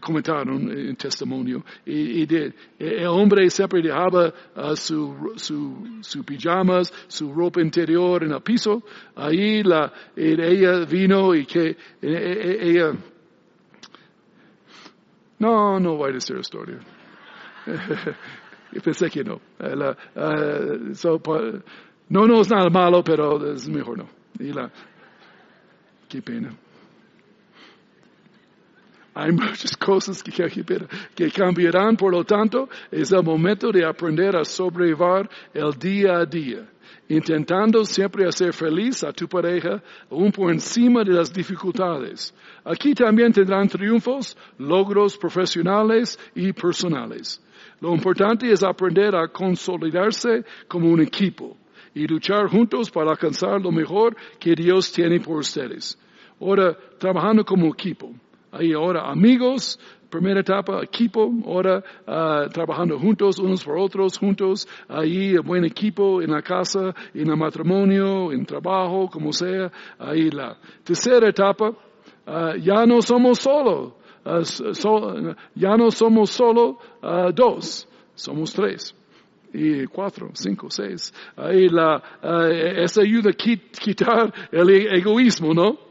[0.00, 6.92] comentaron en testimonio y, y de, el hombre siempre dejaba uh, su, su, su pijamas,
[7.08, 8.82] su ropa interior en el piso.
[9.14, 12.92] Ahí la, ella vino y que e, e, ella
[15.38, 16.78] no, no voy a decir historia.
[18.84, 19.40] Pensé que no.
[19.58, 21.20] La, uh, so,
[22.08, 24.08] no, no es nada malo, pero es mejor no.
[24.38, 24.70] Y la,
[26.08, 26.50] Qué pena.
[29.18, 35.26] Hay muchas cosas que, cambiarán, por lo tanto, es el momento de aprender a sobrevivir
[35.54, 36.68] el día a día,
[37.08, 42.34] intentando siempre hacer feliz a tu pareja, aún por encima de las dificultades.
[42.62, 47.42] Aquí también tendrán triunfos, logros profesionales y personales.
[47.80, 51.56] Lo importante es aprender a consolidarse como un equipo
[51.94, 55.98] y luchar juntos para alcanzar lo mejor que Dios tiene por ustedes.
[56.38, 58.12] Ahora, trabajando como equipo.
[58.52, 59.78] Ahí ahora amigos,
[60.08, 66.30] primera etapa, equipo, ahora uh, trabajando juntos, unos por otros, juntos, ahí buen equipo en
[66.30, 72.86] la casa, en el matrimonio, en trabajo, como sea, ahí la tercera etapa, uh, ya
[72.86, 76.78] no somos solo, uh, so, ya no somos solo
[77.34, 78.94] dos, somos tres
[79.52, 81.12] y cuatro, cinco, seis.
[81.36, 85.85] Ahí la, uh, esa ayuda a quitar el egoísmo, ¿no?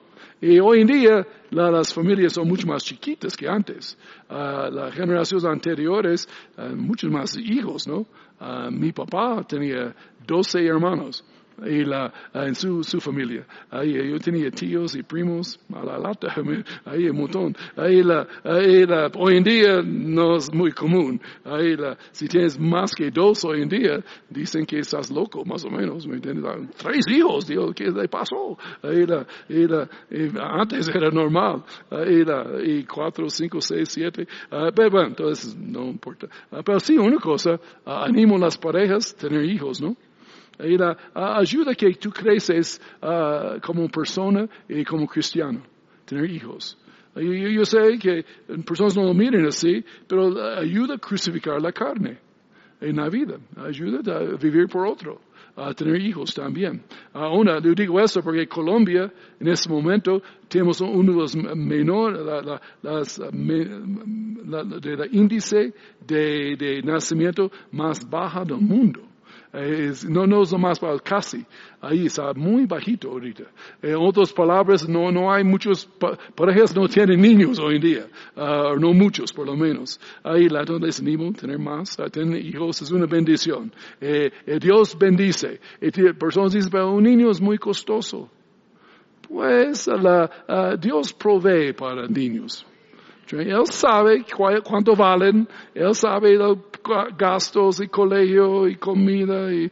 [0.47, 3.97] Y hoy en día las familias son mucho más chiquitas que antes.
[4.29, 8.05] Uh, las generaciones anteriores, uh, muchos más hijos, ¿no?
[8.39, 9.95] Uh, mi papá tenía
[10.27, 11.25] 12 hermanos
[11.63, 13.45] y la, en su, su familia.
[13.69, 16.33] Ahí yo tenía tíos y primos a la lata,
[16.85, 17.55] ahí un montón.
[17.75, 21.21] Ahí la, ahí la, hoy en día no es muy común.
[21.43, 25.63] Ahí la, si tienes más que dos hoy en día, dicen que estás loco, más
[25.65, 26.05] o menos.
[26.07, 26.45] ¿me entiendes?
[26.45, 28.57] Ah, tres hijos, digo, ¿qué le pasó?
[28.81, 29.87] Ahí la, ahí la,
[30.59, 31.63] antes era normal.
[31.89, 34.27] Ahí la, y cuatro, cinco, seis, siete.
[34.51, 36.27] Uh, pero bueno, entonces no importa.
[36.51, 39.95] Uh, pero sí, una cosa, animo a las parejas a tener hijos, ¿no?
[40.59, 45.61] Y la ayuda que tú creces ah, como persona y como cristiano,
[46.05, 46.77] tener hijos.
[47.15, 48.25] Yo, yo sé que
[48.65, 52.17] personas no lo miren así, pero ayuda a crucificar la carne
[52.81, 55.21] en la vida, ayuda a vivir por otro
[55.55, 56.83] a tener hijos también.
[57.13, 62.61] Ahora, yo digo eso porque Colombia, en este momento, tenemos uno de los menores, la,
[62.81, 65.73] la, de índice
[66.05, 69.14] de, de nacimiento más baja del mundo
[70.09, 71.45] no, no es lo más casi,
[71.81, 73.43] ahí está muy bajito ahorita.
[73.81, 75.87] En otras palabras, no, no hay muchos
[76.35, 79.99] parejas no tienen niños hoy en día, uh, no muchos por lo menos.
[80.23, 81.01] Ahí la donde es
[81.37, 83.71] tener más, tener hijos es una bendición.
[84.01, 85.59] Eh, eh, Dios bendice.
[86.19, 88.29] personas dicen, pero un niño es muy costoso.
[89.27, 92.65] Pues la, Dios provee para niños.
[93.31, 94.23] Él sabe
[94.63, 96.37] cuánto valen, Él sabe
[97.17, 99.69] gastos y colegio y comida y,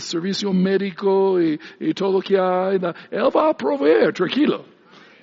[0.00, 1.58] servicio médico y,
[1.94, 2.76] todo lo que hay.
[3.10, 4.64] Él va a proveer, tranquilo.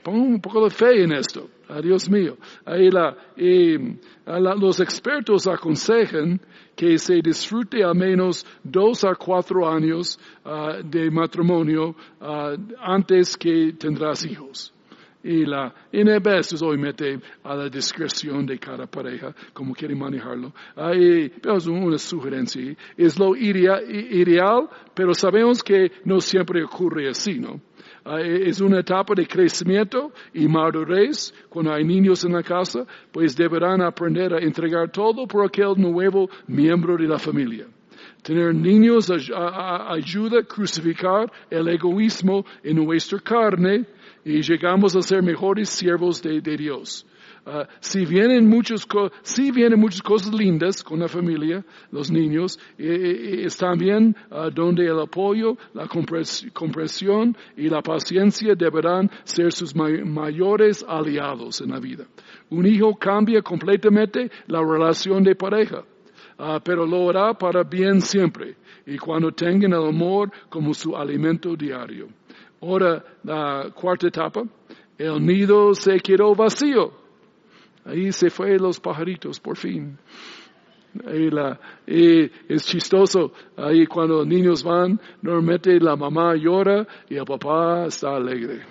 [0.03, 1.49] Pon un poco de fe en esto.
[1.81, 2.37] Dios mío.
[2.65, 3.15] Ahí la,
[4.55, 6.39] los expertos aconsejan
[6.75, 13.73] que se disfrute al menos dos a cuatro años ah, de matrimonio ah, antes que
[13.73, 14.71] tendrás hijos
[15.27, 20.53] y la es obviamente a la discreción de cada pareja, como quiere manejarlo.
[20.75, 22.73] Ahí, pero es una sugerencia.
[22.95, 27.59] Es lo ideal, pero sabemos que no siempre ocurre así, ¿no?
[28.23, 31.33] es una etapa de crecimiento y madurez.
[31.49, 36.29] Cuando hay niños en la casa, pues deberán aprender a entregar todo por aquel nuevo
[36.47, 37.67] miembro de la familia.
[38.23, 43.85] Tener niños ayuda a crucificar el egoísmo en nuestra carne
[44.27, 47.05] y llegamos a ser mejores siervos de, Dios.
[47.45, 48.85] Uh, si vienen muchas
[49.21, 54.99] si vienen muchas cosas lindas con la familia, los niños, es también uh, donde el
[54.99, 62.05] apoyo, la comprensión y la paciencia deberán ser sus mayores aliados en la vida.
[62.49, 65.85] Un hijo cambia completamente la relación de pareja,
[66.37, 71.55] uh, pero lo hará para bien siempre y cuando tengan el amor como su alimento
[71.55, 72.09] diario.
[72.61, 74.43] Ahora, la cuarta etapa,
[74.97, 76.91] el nido se quedó vacío.
[77.85, 79.97] Ahí se fue los pajaritos, por fin.
[81.05, 87.15] Ahí la, y es chistoso, ahí cuando los niños van, normalmente la mamá llora y
[87.15, 88.65] el papá está alegre.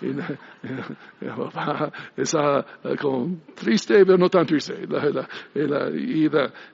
[0.00, 2.64] Y papá está
[3.00, 4.74] como triste, pero no tan triste.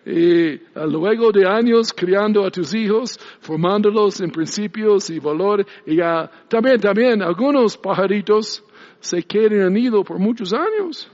[0.06, 6.30] y, luego de años criando a tus hijos, formándolos en principios y valores, y ya,
[6.48, 8.62] también, también, algunos pajaritos
[9.00, 11.10] se quedan en el nido por muchos años.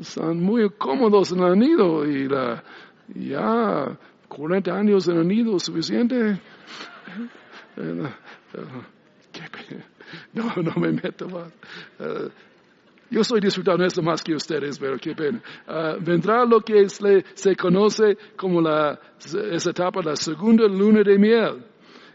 [0.00, 2.62] Están muy cómodos en el nido y la,
[3.14, 6.40] ya 40 años en el nido suficiente.
[10.32, 11.52] No, no me meto más.
[11.98, 12.28] Uh,
[13.10, 15.40] yo estoy disfrutando esto más que ustedes, pero qué pena.
[15.68, 21.64] Uh, vendrá lo que se conoce como la, esa etapa, la segunda luna de miel.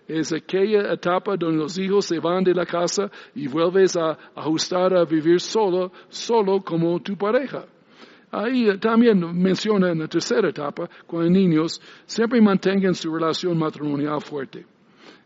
[0.08, 4.97] Es aquella etapa donde los hijos se van de la casa y vuelves a ajustar
[4.97, 7.65] a vivir solo, solo como tu pareja.
[8.32, 14.65] Ahí también menciona en la tercera etapa, cuando niños siempre mantengan su relación matrimonial fuerte.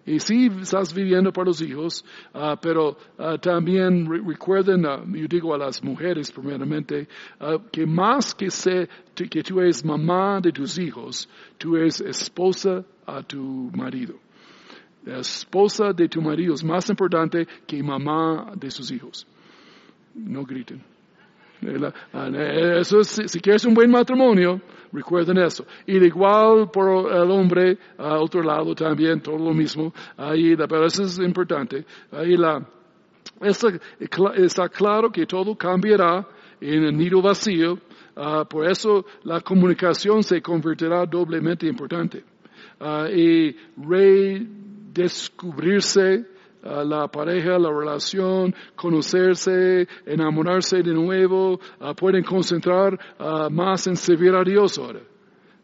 [0.06, 5.28] Y sí estás viviendo para los hijos, uh, pero uh, también re recuerden, uh, yo
[5.28, 7.08] digo a las mujeres primeramente,
[7.72, 13.24] que más que, sé que tú eres mamá de tus hijos, tú eres esposa a
[13.24, 14.20] tu marido.
[15.06, 19.26] La esposa de tu marido es más importante que mamá de sus hijos.
[20.16, 20.93] No griten.
[22.14, 22.30] Ah,
[22.80, 25.66] eso si quieres un buen matrimonio, recuerden eso.
[25.86, 29.94] Y igual por el hombre, a otro lado también, todo lo mismo.
[30.18, 31.86] Ahí, pero eso es importante.
[32.12, 32.66] Ahí la,
[33.42, 33.70] está,
[34.36, 36.28] está claro que todo cambiará
[36.62, 37.80] en el nido vacío.
[38.16, 42.24] Uh, por eso la comunicación se convertirá doblemente importante.
[42.80, 46.33] Uh, y redescubrirse
[46.64, 54.34] la pareja, la relación, conocerse, enamorarse de nuevo, uh, pueden concentrar uh, más en servir
[54.34, 55.02] a Dios ahora.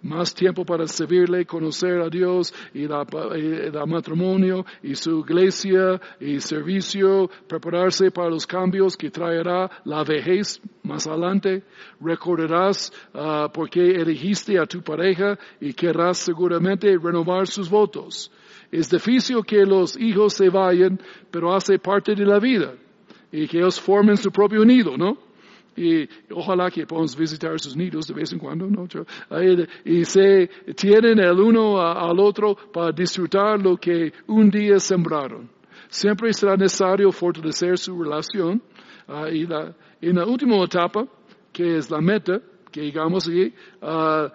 [0.01, 6.39] Más tiempo para servirle, conocer a Dios y la, el matrimonio y su iglesia y
[6.39, 11.63] servicio, prepararse para los cambios que traerá la vejez más adelante.
[11.99, 18.31] Recordarás uh, por qué elegiste a tu pareja y querrás seguramente renovar sus votos.
[18.71, 20.99] Es difícil que los hijos se vayan,
[21.31, 22.73] pero hace parte de la vida
[23.31, 25.29] y que ellos formen su propio nido, ¿no?
[25.79, 28.85] y ojalá que podamos visitar sus nidos de vez en cuando, ¿no?
[29.85, 35.49] Y se tienen el uno al otro para disfrutar lo que un día sembraron.
[35.87, 38.61] Siempre será necesario fortalecer su relación.
[39.07, 41.07] Uh, y la, en la última etapa,
[41.51, 42.39] que es la meta,
[42.71, 43.51] que digamos aquí,
[43.81, 44.29] uh,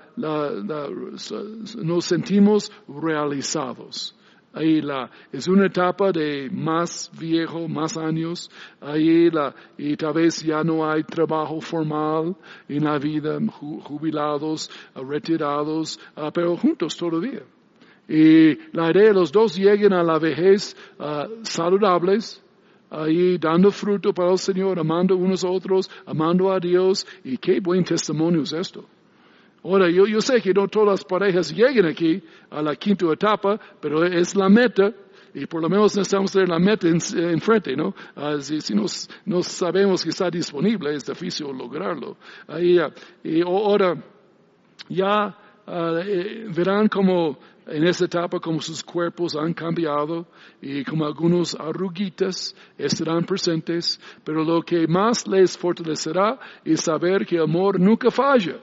[1.84, 4.16] nos sentimos realizados.
[4.54, 8.48] Ahí la, es una etapa de más viejo, más años.
[8.80, 12.36] Ahí la, y tal vez ya no hay trabajo formal
[12.68, 17.42] en la vida, jubilados, retirados, ah, pero juntos todavía.
[18.08, 22.40] Y la idea de los dos lleguen a la vejez ah, saludables,
[22.90, 27.04] ahí dando fruto para el Señor, amando unos a otros, amando a Dios.
[27.24, 28.84] Y qué buen testimonio es esto.
[29.64, 33.58] Ahora, yo, yo sé que no todas las parejas lleguen aquí a la quinta etapa,
[33.80, 34.92] pero es la meta
[35.32, 37.94] y por lo menos necesitamos tener la meta enfrente, ¿no?
[38.14, 42.18] Uh, si, si no, sabemos que está disponible, es difícil lograrlo.
[42.46, 42.92] Ahí, uh,
[43.22, 43.96] y ahora,
[44.90, 45.34] ya
[45.66, 50.26] uh, eh, verán como en esta etapa como sus cuerpos han cambiado
[50.60, 57.36] y como algunos arruguitas estarán presentes, pero lo que más les fortalecerá es saber que
[57.36, 58.60] el amor nunca falla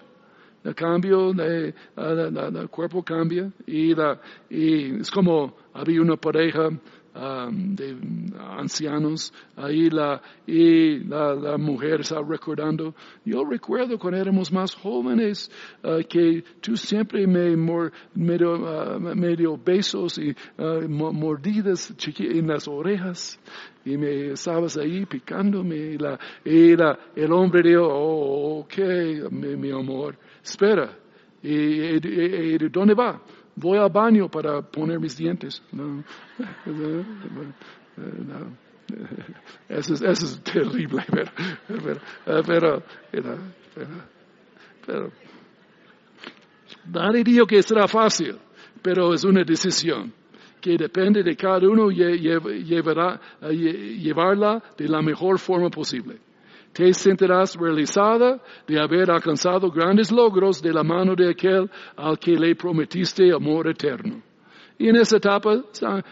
[0.64, 7.97] el cambio, el cuerpo cambia y, la, y es como había una pareja um, de
[8.38, 12.93] ancianos ahí la, y la, mujer está recordando,
[13.26, 15.49] yo recuerdo cuando éramos más jóvenes
[15.84, 23.39] uh, que tú siempre me mor, medio, uh, besos y uh, mordidas en las orejas.
[23.84, 28.78] Y me estabas ahí picándome y, la, y la, el hombre dijo, oh, ok,
[29.32, 30.98] mi amor espera,
[31.42, 33.22] ¿y, de dónde va?
[33.56, 35.62] Voy al baño para poner mis dientes.
[35.72, 36.04] No,
[39.70, 41.32] Eso, es, eso es terrible, pero,
[42.44, 43.38] pero, pero,
[44.86, 45.12] pero,
[46.86, 48.38] nadie dijo que será fácil,
[48.82, 50.12] pero es una decisión
[50.60, 53.22] que depende de cada uno llevarla
[54.78, 56.20] de la mejor forma posible
[56.74, 62.32] te sentirás realizada de haber alcanzado grandes logros de la mano de aquel al que
[62.32, 64.22] le prometiste amor eterno.
[64.78, 65.62] Y en esa etapa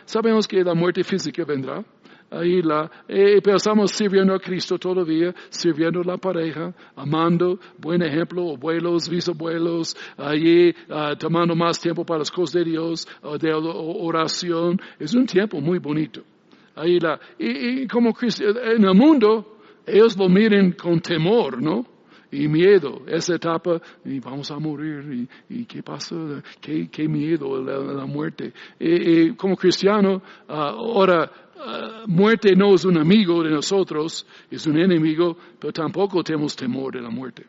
[0.05, 1.83] sabemos que la muerte física vendrá.
[2.31, 8.03] Ahí la, eh, pero estamos sirviendo a Cristo todavía, sirviendo a la pareja, amando, buen
[8.03, 13.51] ejemplo, abuelos, bisabuelos, allí uh, tomando más tiempo para las cosas de Dios, uh, de
[13.51, 14.79] oración.
[14.99, 16.21] Es un tiempo muy bonito.
[16.75, 19.58] Ahí la, y como Cristo, en el mundo,
[19.89, 21.85] ellos lo miren con temor, ¿no?
[22.31, 26.15] Y miedo, esa etapa, y vamos a morir, y, qué pasa,
[26.61, 28.53] qué, qué miedo, la, la muerte.
[28.79, 34.79] Y, como cristiano, ah, ahora, ah, muerte no es un amigo de nosotros, es un
[34.79, 37.45] enemigo, pero tampoco tenemos temor de la muerte.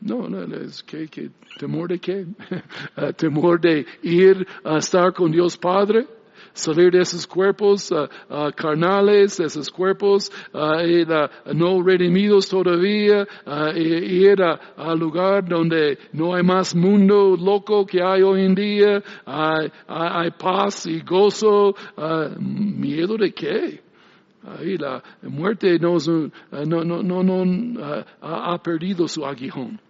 [0.00, 2.26] No, no, es que, temor de qué?
[2.96, 6.06] Ah, temor de ir a estar con Dios Padre
[6.52, 13.26] salir de esos cuerpos uh, uh, carnales, esos cuerpos uh, no redimidos todavía,
[13.74, 20.30] ir al lugar donde no hay más mundo loco que hay hoy en día, hay,
[20.38, 21.74] paz y gozo,
[22.38, 23.80] miedo de qué?
[24.78, 25.98] La muerte no,
[26.64, 29.80] no, no, no ha perdido su aguijón.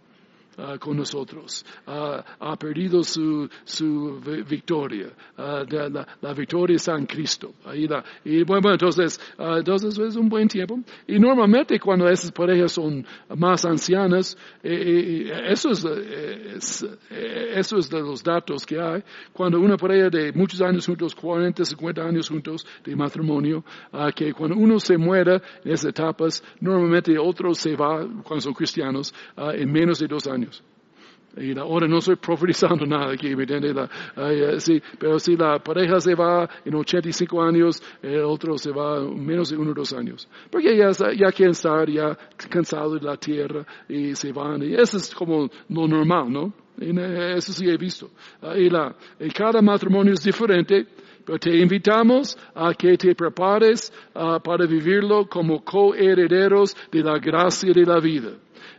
[0.60, 1.64] Ah, con nosotros.
[1.86, 5.06] Uh, ha perdido su, su victoria.
[5.38, 7.54] Uh, la, la, victoria está en Cristo.
[7.64, 10.80] Ahí la, y bueno, entonces, entonces es un buen tiempo.
[11.06, 13.06] Y normalmente cuando esas parejas son
[13.36, 19.04] más ancianas, eh, eh, eso, es, es, eso es de los datos que hay.
[19.32, 23.64] Cuando una pareja de muchos años juntos, 40, 50 años juntos de matrimonio,
[24.12, 29.14] que cuando uno se muere en esas etapas, normalmente otro se va, cuando son cristianos,
[29.36, 30.47] en menos de dos años.
[31.40, 33.76] Y ahora no estoy profetizando nada aquí, ¿me entiendes?
[34.16, 39.00] Eh, sí, pero si la pareja se va en 85 años, el otro se va
[39.00, 40.28] menos de uno o dos años.
[40.50, 42.16] Porque ya, ya quieren estar ya
[42.48, 44.62] cansados de la tierra y se van.
[44.62, 46.52] Y eso es como lo normal, ¿no?
[46.80, 46.96] Y
[47.36, 48.10] eso sí he visto.
[48.56, 50.86] Y, la, y cada matrimonio es diferente.
[51.28, 57.70] Pero te invitamos a que te prepares uh, para vivirlo como coherederos de la gracia
[57.70, 58.30] de la vida.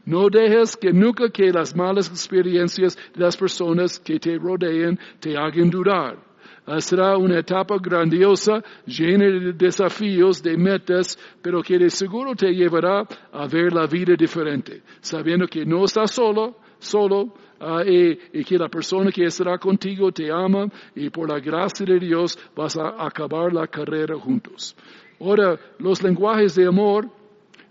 [0.10, 5.38] No dejes que nunca que las malas experiencias de las personas que te rodeen te
[5.38, 6.18] hagan dudar.
[6.66, 12.52] Ah, será una etapa grandiosa, llena de desafíos, de metas, pero que de seguro te
[12.52, 18.44] llevará a ver la vida diferente, sabiendo que no estás solo, solo, uh, y, y,
[18.44, 22.76] que la persona que estará contigo te ama y por la gracia de Dios vas
[22.78, 24.76] a acabar la carrera juntos.
[25.20, 27.08] Ahora, los lenguajes de amor,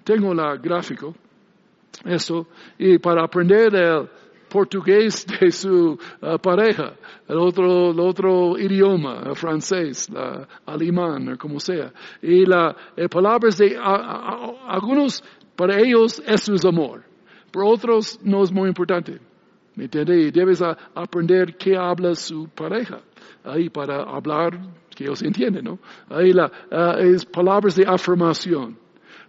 [0.05, 1.17] tengo la gráfico.
[2.05, 2.47] Eso.
[2.79, 4.09] Y para aprender el
[4.49, 6.95] portugués de su uh, pareja,
[7.29, 11.93] el otro, el otro idioma, el francés, el alemán, como sea.
[12.23, 15.23] Y la, eh, palabras de algunos,
[15.55, 17.05] para ellos eso es amor.
[17.53, 19.19] Para otros no es muy importante.
[19.75, 20.33] ¿Me entiendes?
[20.33, 20.63] Debes
[20.95, 23.01] aprender qué habla su pareja.
[23.45, 24.59] Ahí para hablar
[24.95, 25.79] que ellos entienden, ¿no?
[26.11, 28.77] Ahí la, uh, es palabras de afirmación,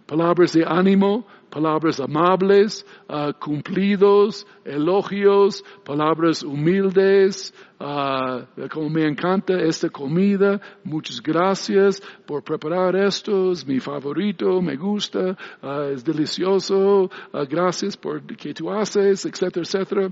[0.06, 9.90] palabras de ánimo, palabras amables, uh, cumplidos, elogios, palabras humildes, uh, como me encanta esta
[9.90, 17.10] comida, muchas gracias por preparar esto, es mi favorito, me gusta, uh, es delicioso,
[17.48, 20.10] gracias por que tú haces, etcétera, etcétera.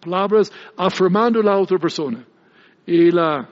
[0.00, 2.24] Palabras afirmando la otra persona.
[2.84, 3.48] Y la,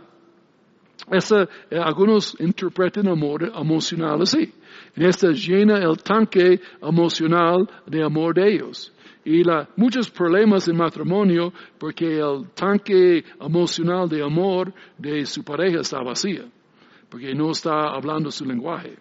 [1.11, 4.53] esa, eh, algunos interpretan amor emocional así.
[4.97, 8.93] En esta llena el tanque emocional de amor de ellos.
[9.25, 15.81] Y la, muchos problemas en matrimonio porque el tanque emocional de amor de su pareja
[15.81, 16.45] está vacía.
[17.09, 18.97] Porque no está hablando su lenguaje.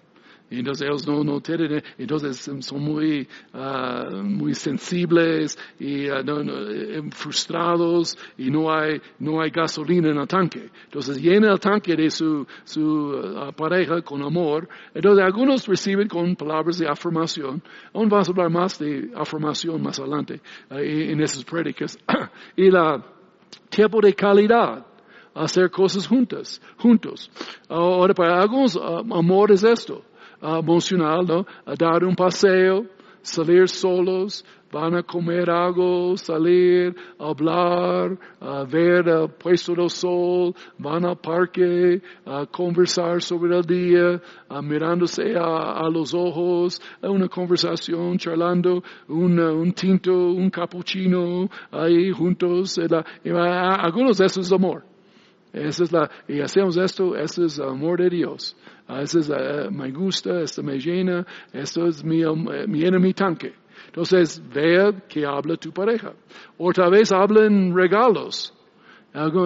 [0.52, 6.70] Entonces ellos no, no tienen, entonces son muy, uh, muy sensibles y uh, no, no,
[6.70, 10.70] eh, frustrados y no hay, no hay gasolina en el tanque.
[10.86, 14.68] Entonces llena el tanque de su, su uh, pareja con amor.
[14.94, 17.62] Entonces algunos reciben con palabras de afirmación.
[17.94, 20.42] Aún vamos a hablar más de afirmación más adelante
[20.72, 21.98] en esas prédicas.
[22.56, 23.06] y la
[23.70, 24.86] tiempo de calidad
[25.36, 27.30] hacer cosas juntas, juntos.
[27.68, 30.04] Ahora, para algunos, amor es esto
[30.42, 31.46] emocional, ¿no?
[31.66, 32.86] A dar un paseo,
[33.22, 41.06] salir solos, van a comer algo, salir, hablar, a ver el puesto del sol, van
[41.06, 44.22] al parque, a conversar sobre el día,
[44.62, 52.80] mirándose a, los ojos, una conversación, charlando, un tinto, un cappuccino, ahí juntos.
[52.80, 54.84] algunos de eso es amor.
[55.52, 58.56] Esa es la, y hacemos esto, eso es amor de Dios.
[58.88, 63.54] Eso es, uh, me gusta, esto me llena, esto es mi, um, mi enemy tanque.
[63.88, 66.14] Entonces, vea que habla tu pareja.
[66.58, 68.54] Otra vez hablen regalos.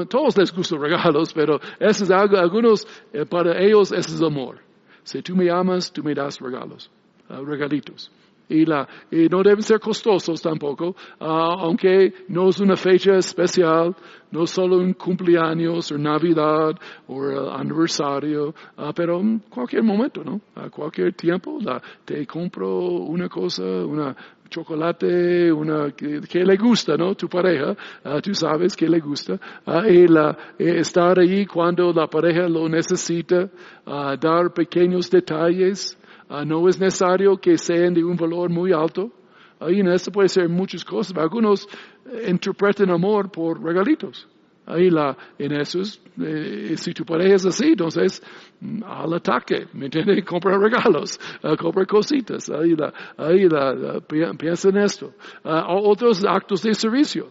[0.10, 4.60] todos les gustan regalos, pero eso es algo, algunos, eh, para ellos, eso es amor.
[5.04, 6.92] Si tú me amas, tú me das regalos,
[7.30, 8.12] uh, regalitos
[8.50, 13.96] y, la, y no deben ser costosos tampoco, ah, aunque no es una fecha especial,
[14.32, 16.76] no solo un cumpleaños o Navidad
[17.08, 20.42] o el aniversario, uh, pero cualquier momento, ¿no?
[20.56, 24.16] A cualquier tiempo la, te compro una cosa, una
[24.50, 27.16] chocolate, una que, le gusta, ¿no?
[27.16, 29.40] Tu pareja, ah, tú sabes que le gusta,
[29.88, 33.50] y la, eh, estar ahí cuando la pareja lo necesita,
[33.86, 35.98] dar pequeños detalles,
[36.30, 39.12] Ah, no es necesario que sean de un valor muy alto.
[39.60, 41.16] Ahí en esto puede ser muchas cosas.
[41.18, 41.68] Algunos
[42.06, 44.28] eh, interpretan amor por regalitos.
[44.66, 48.24] Ahí la, en eso es, eh, si tu pareja es así, entonces
[48.62, 50.24] mm, al ataque, ¿me entiendes?
[50.26, 54.00] Compra regalos, uh, compra cositas, ahí la, ahí la,
[54.38, 55.14] piensa en esto.
[55.44, 57.28] Ah, otros actos de servicio.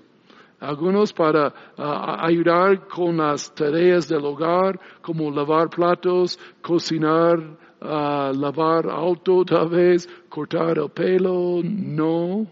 [0.60, 7.40] Algunos para ayudar con las tareas del hogar, como lavar platos, cocinar,
[7.82, 12.46] uh, lavar auto tal vez, cortar el pelo, no.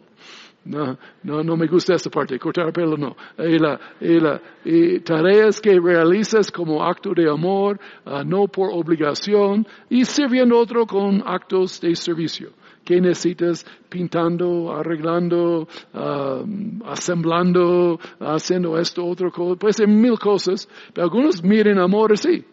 [0.62, 3.16] No, no, no me gusta esta parte, cortar el pelo no.
[3.38, 8.68] Y, la, y, la, y tareas que realizas como acto de amor, uh, no por
[8.70, 12.50] obligación, y sirviendo otro con actos de servicio.
[12.84, 13.64] ¿Qué necesitas?
[13.88, 19.56] Pintando, arreglando, uh, asemblando, haciendo esto, otro cosa.
[19.56, 22.44] Puede ser mil cosas, pero algunos miren amor así.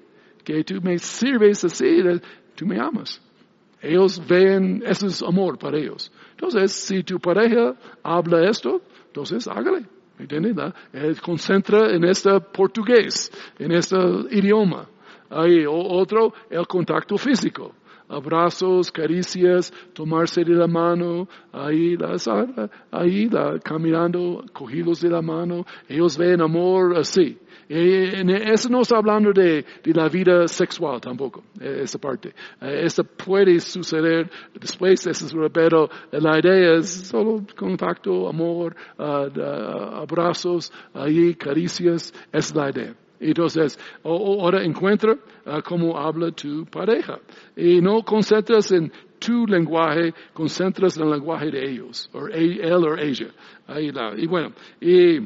[0.44, 2.02] Que tú me sirves así,
[2.58, 3.22] tú me amas.
[3.82, 6.12] Ellos ven, eso es amor para ellos.
[6.32, 9.86] Entonces, si tu pareja habla esto, entonces hágale.
[10.18, 11.22] ¿Me entiendes?
[11.22, 13.96] Concentra en este portugués, en este
[14.32, 14.90] idioma.
[15.30, 17.76] Hay otro, el contacto físico.
[18.10, 21.98] Abrazos, caricias, tomarse de la mano, ahí,
[22.92, 23.30] ahí
[23.64, 25.66] caminando, cogidos de la mano.
[25.90, 27.38] Ellos ven amor así.
[27.70, 32.34] Y eso no está hablando de, de, la vida sexual tampoco, e, esa parte.
[32.62, 35.06] E, eso puede suceder después,
[35.52, 42.96] pero la idea es solo contacto, amor, abrazos, ahí, caricias, esa es la idea.
[43.20, 45.18] Entonces, ahora encuentra
[45.64, 47.20] cómo habla tu pareja.
[47.56, 52.98] Y no concentras en tu lenguaje, concentras en el lenguaje de ellos, o él o
[52.98, 53.28] ella.
[53.68, 55.18] Ahí la, y bueno, y,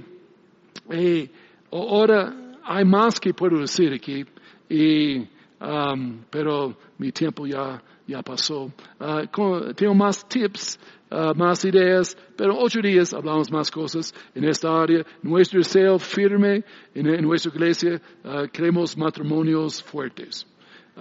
[0.95, 1.29] y
[1.71, 4.25] Ahora, hay más que puedo decir aquí.
[4.69, 5.25] Y
[5.61, 8.71] um, pero mi tiempo ya, ya pasó.
[8.99, 10.79] Uh, tengo más tips,
[11.11, 15.05] uh, más ideas, pero ocho días hablamos más cosas en esta área.
[15.21, 20.47] Nuestro deseo firme en, en nuestra iglesia, uh, queremos matrimonios fuertes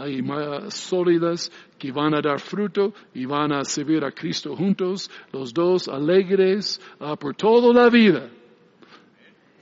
[0.06, 5.10] y más sólidas que van a dar fruto y van a servir a Cristo juntos,
[5.32, 8.28] los dos alegres uh, por toda la vida,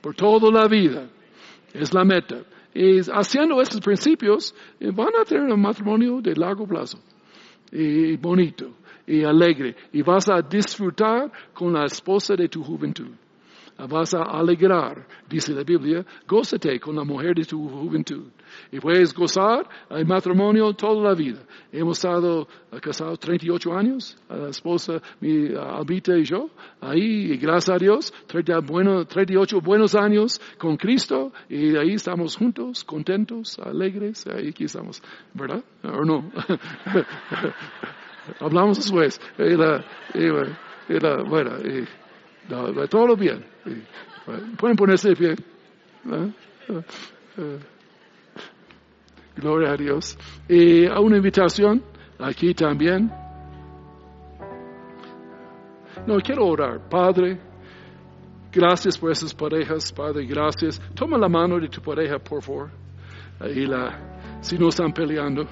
[0.01, 1.09] por toda la vida.
[1.73, 2.43] Es la meta.
[2.73, 6.99] Y haciendo estos principios, eh, van a tener un matrimonio de largo plazo
[8.19, 8.71] bonito
[9.05, 9.75] y alegre.
[9.93, 13.11] Y vas a disfrutar con la esposa de tu juventud
[13.87, 18.27] vas a alegrar, dice la Biblia, gózate con la mujer de tu juventud.
[18.71, 21.39] Y puedes gozar el matrimonio toda la vida.
[21.71, 22.47] Hemos estado
[22.81, 26.49] casados 38 años, la esposa, mi Albita y yo,
[26.81, 32.35] ahí, y gracias a Dios, 30 bueno, 38 buenos años con Cristo, y ahí estamos
[32.35, 35.01] juntos, contentos, alegres, ahí aquí estamos,
[35.33, 35.63] ¿verdad?
[35.83, 36.31] ¿O no?
[38.39, 39.19] Hablamos después.
[39.37, 41.51] Y la, y la, bueno,
[42.49, 43.45] y, todo bien.
[44.57, 45.35] Pueden ponerse de pie.
[49.35, 50.17] Gloria a Dios.
[50.47, 51.83] Y a una invitación
[52.19, 53.11] aquí también.
[56.05, 56.89] No, quiero orar.
[56.89, 57.39] Padre,
[58.51, 59.91] gracias por esas parejas.
[59.91, 60.81] Padre, gracias.
[60.95, 62.69] Toma la mano de tu pareja, por favor.
[63.55, 65.43] Y la, si no están peleando.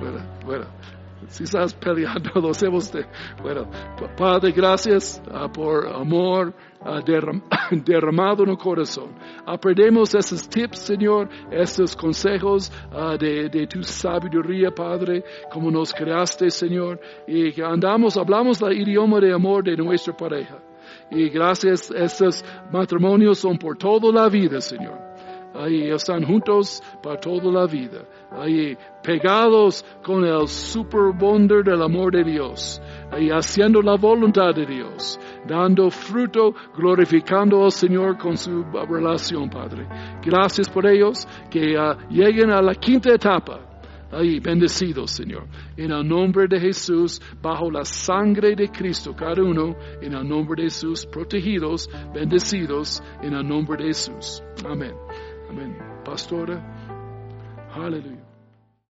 [0.00, 0.66] bueno, bueno
[1.28, 3.04] si estás peleando, lo hacemos de,
[3.42, 3.68] bueno,
[4.16, 6.54] Padre, gracias uh, por amor
[7.04, 7.42] derram,
[7.84, 9.14] derramado en el corazón.
[9.44, 16.50] Aprendemos esos tips, Señor, esos consejos uh, de, de, tu sabiduría, Padre, como nos creaste,
[16.50, 20.58] Señor, y que andamos, hablamos el idioma de amor de nuestra pareja.
[21.10, 25.05] Y gracias, estos matrimonios son por toda la vida, Señor
[25.58, 32.12] ahí están juntos para toda la vida, ahí pegados con el super wonder del amor
[32.12, 32.80] de Dios,
[33.10, 39.86] ahí haciendo la voluntad de Dios, dando fruto, glorificando al Señor con su relación, Padre.
[40.22, 43.60] Gracias por ellos que uh, lleguen a la quinta etapa.
[44.12, 45.46] Ahí, bendecidos, Señor.
[45.76, 50.62] En el nombre de Jesús, bajo la sangre de Cristo, cada uno, en el nombre
[50.62, 54.42] de Jesús, protegidos, bendecidos, en el nombre de Jesús.
[54.64, 54.94] Amén.
[55.48, 55.76] Amén.
[56.04, 56.60] Pastora,
[57.74, 58.25] aleluya.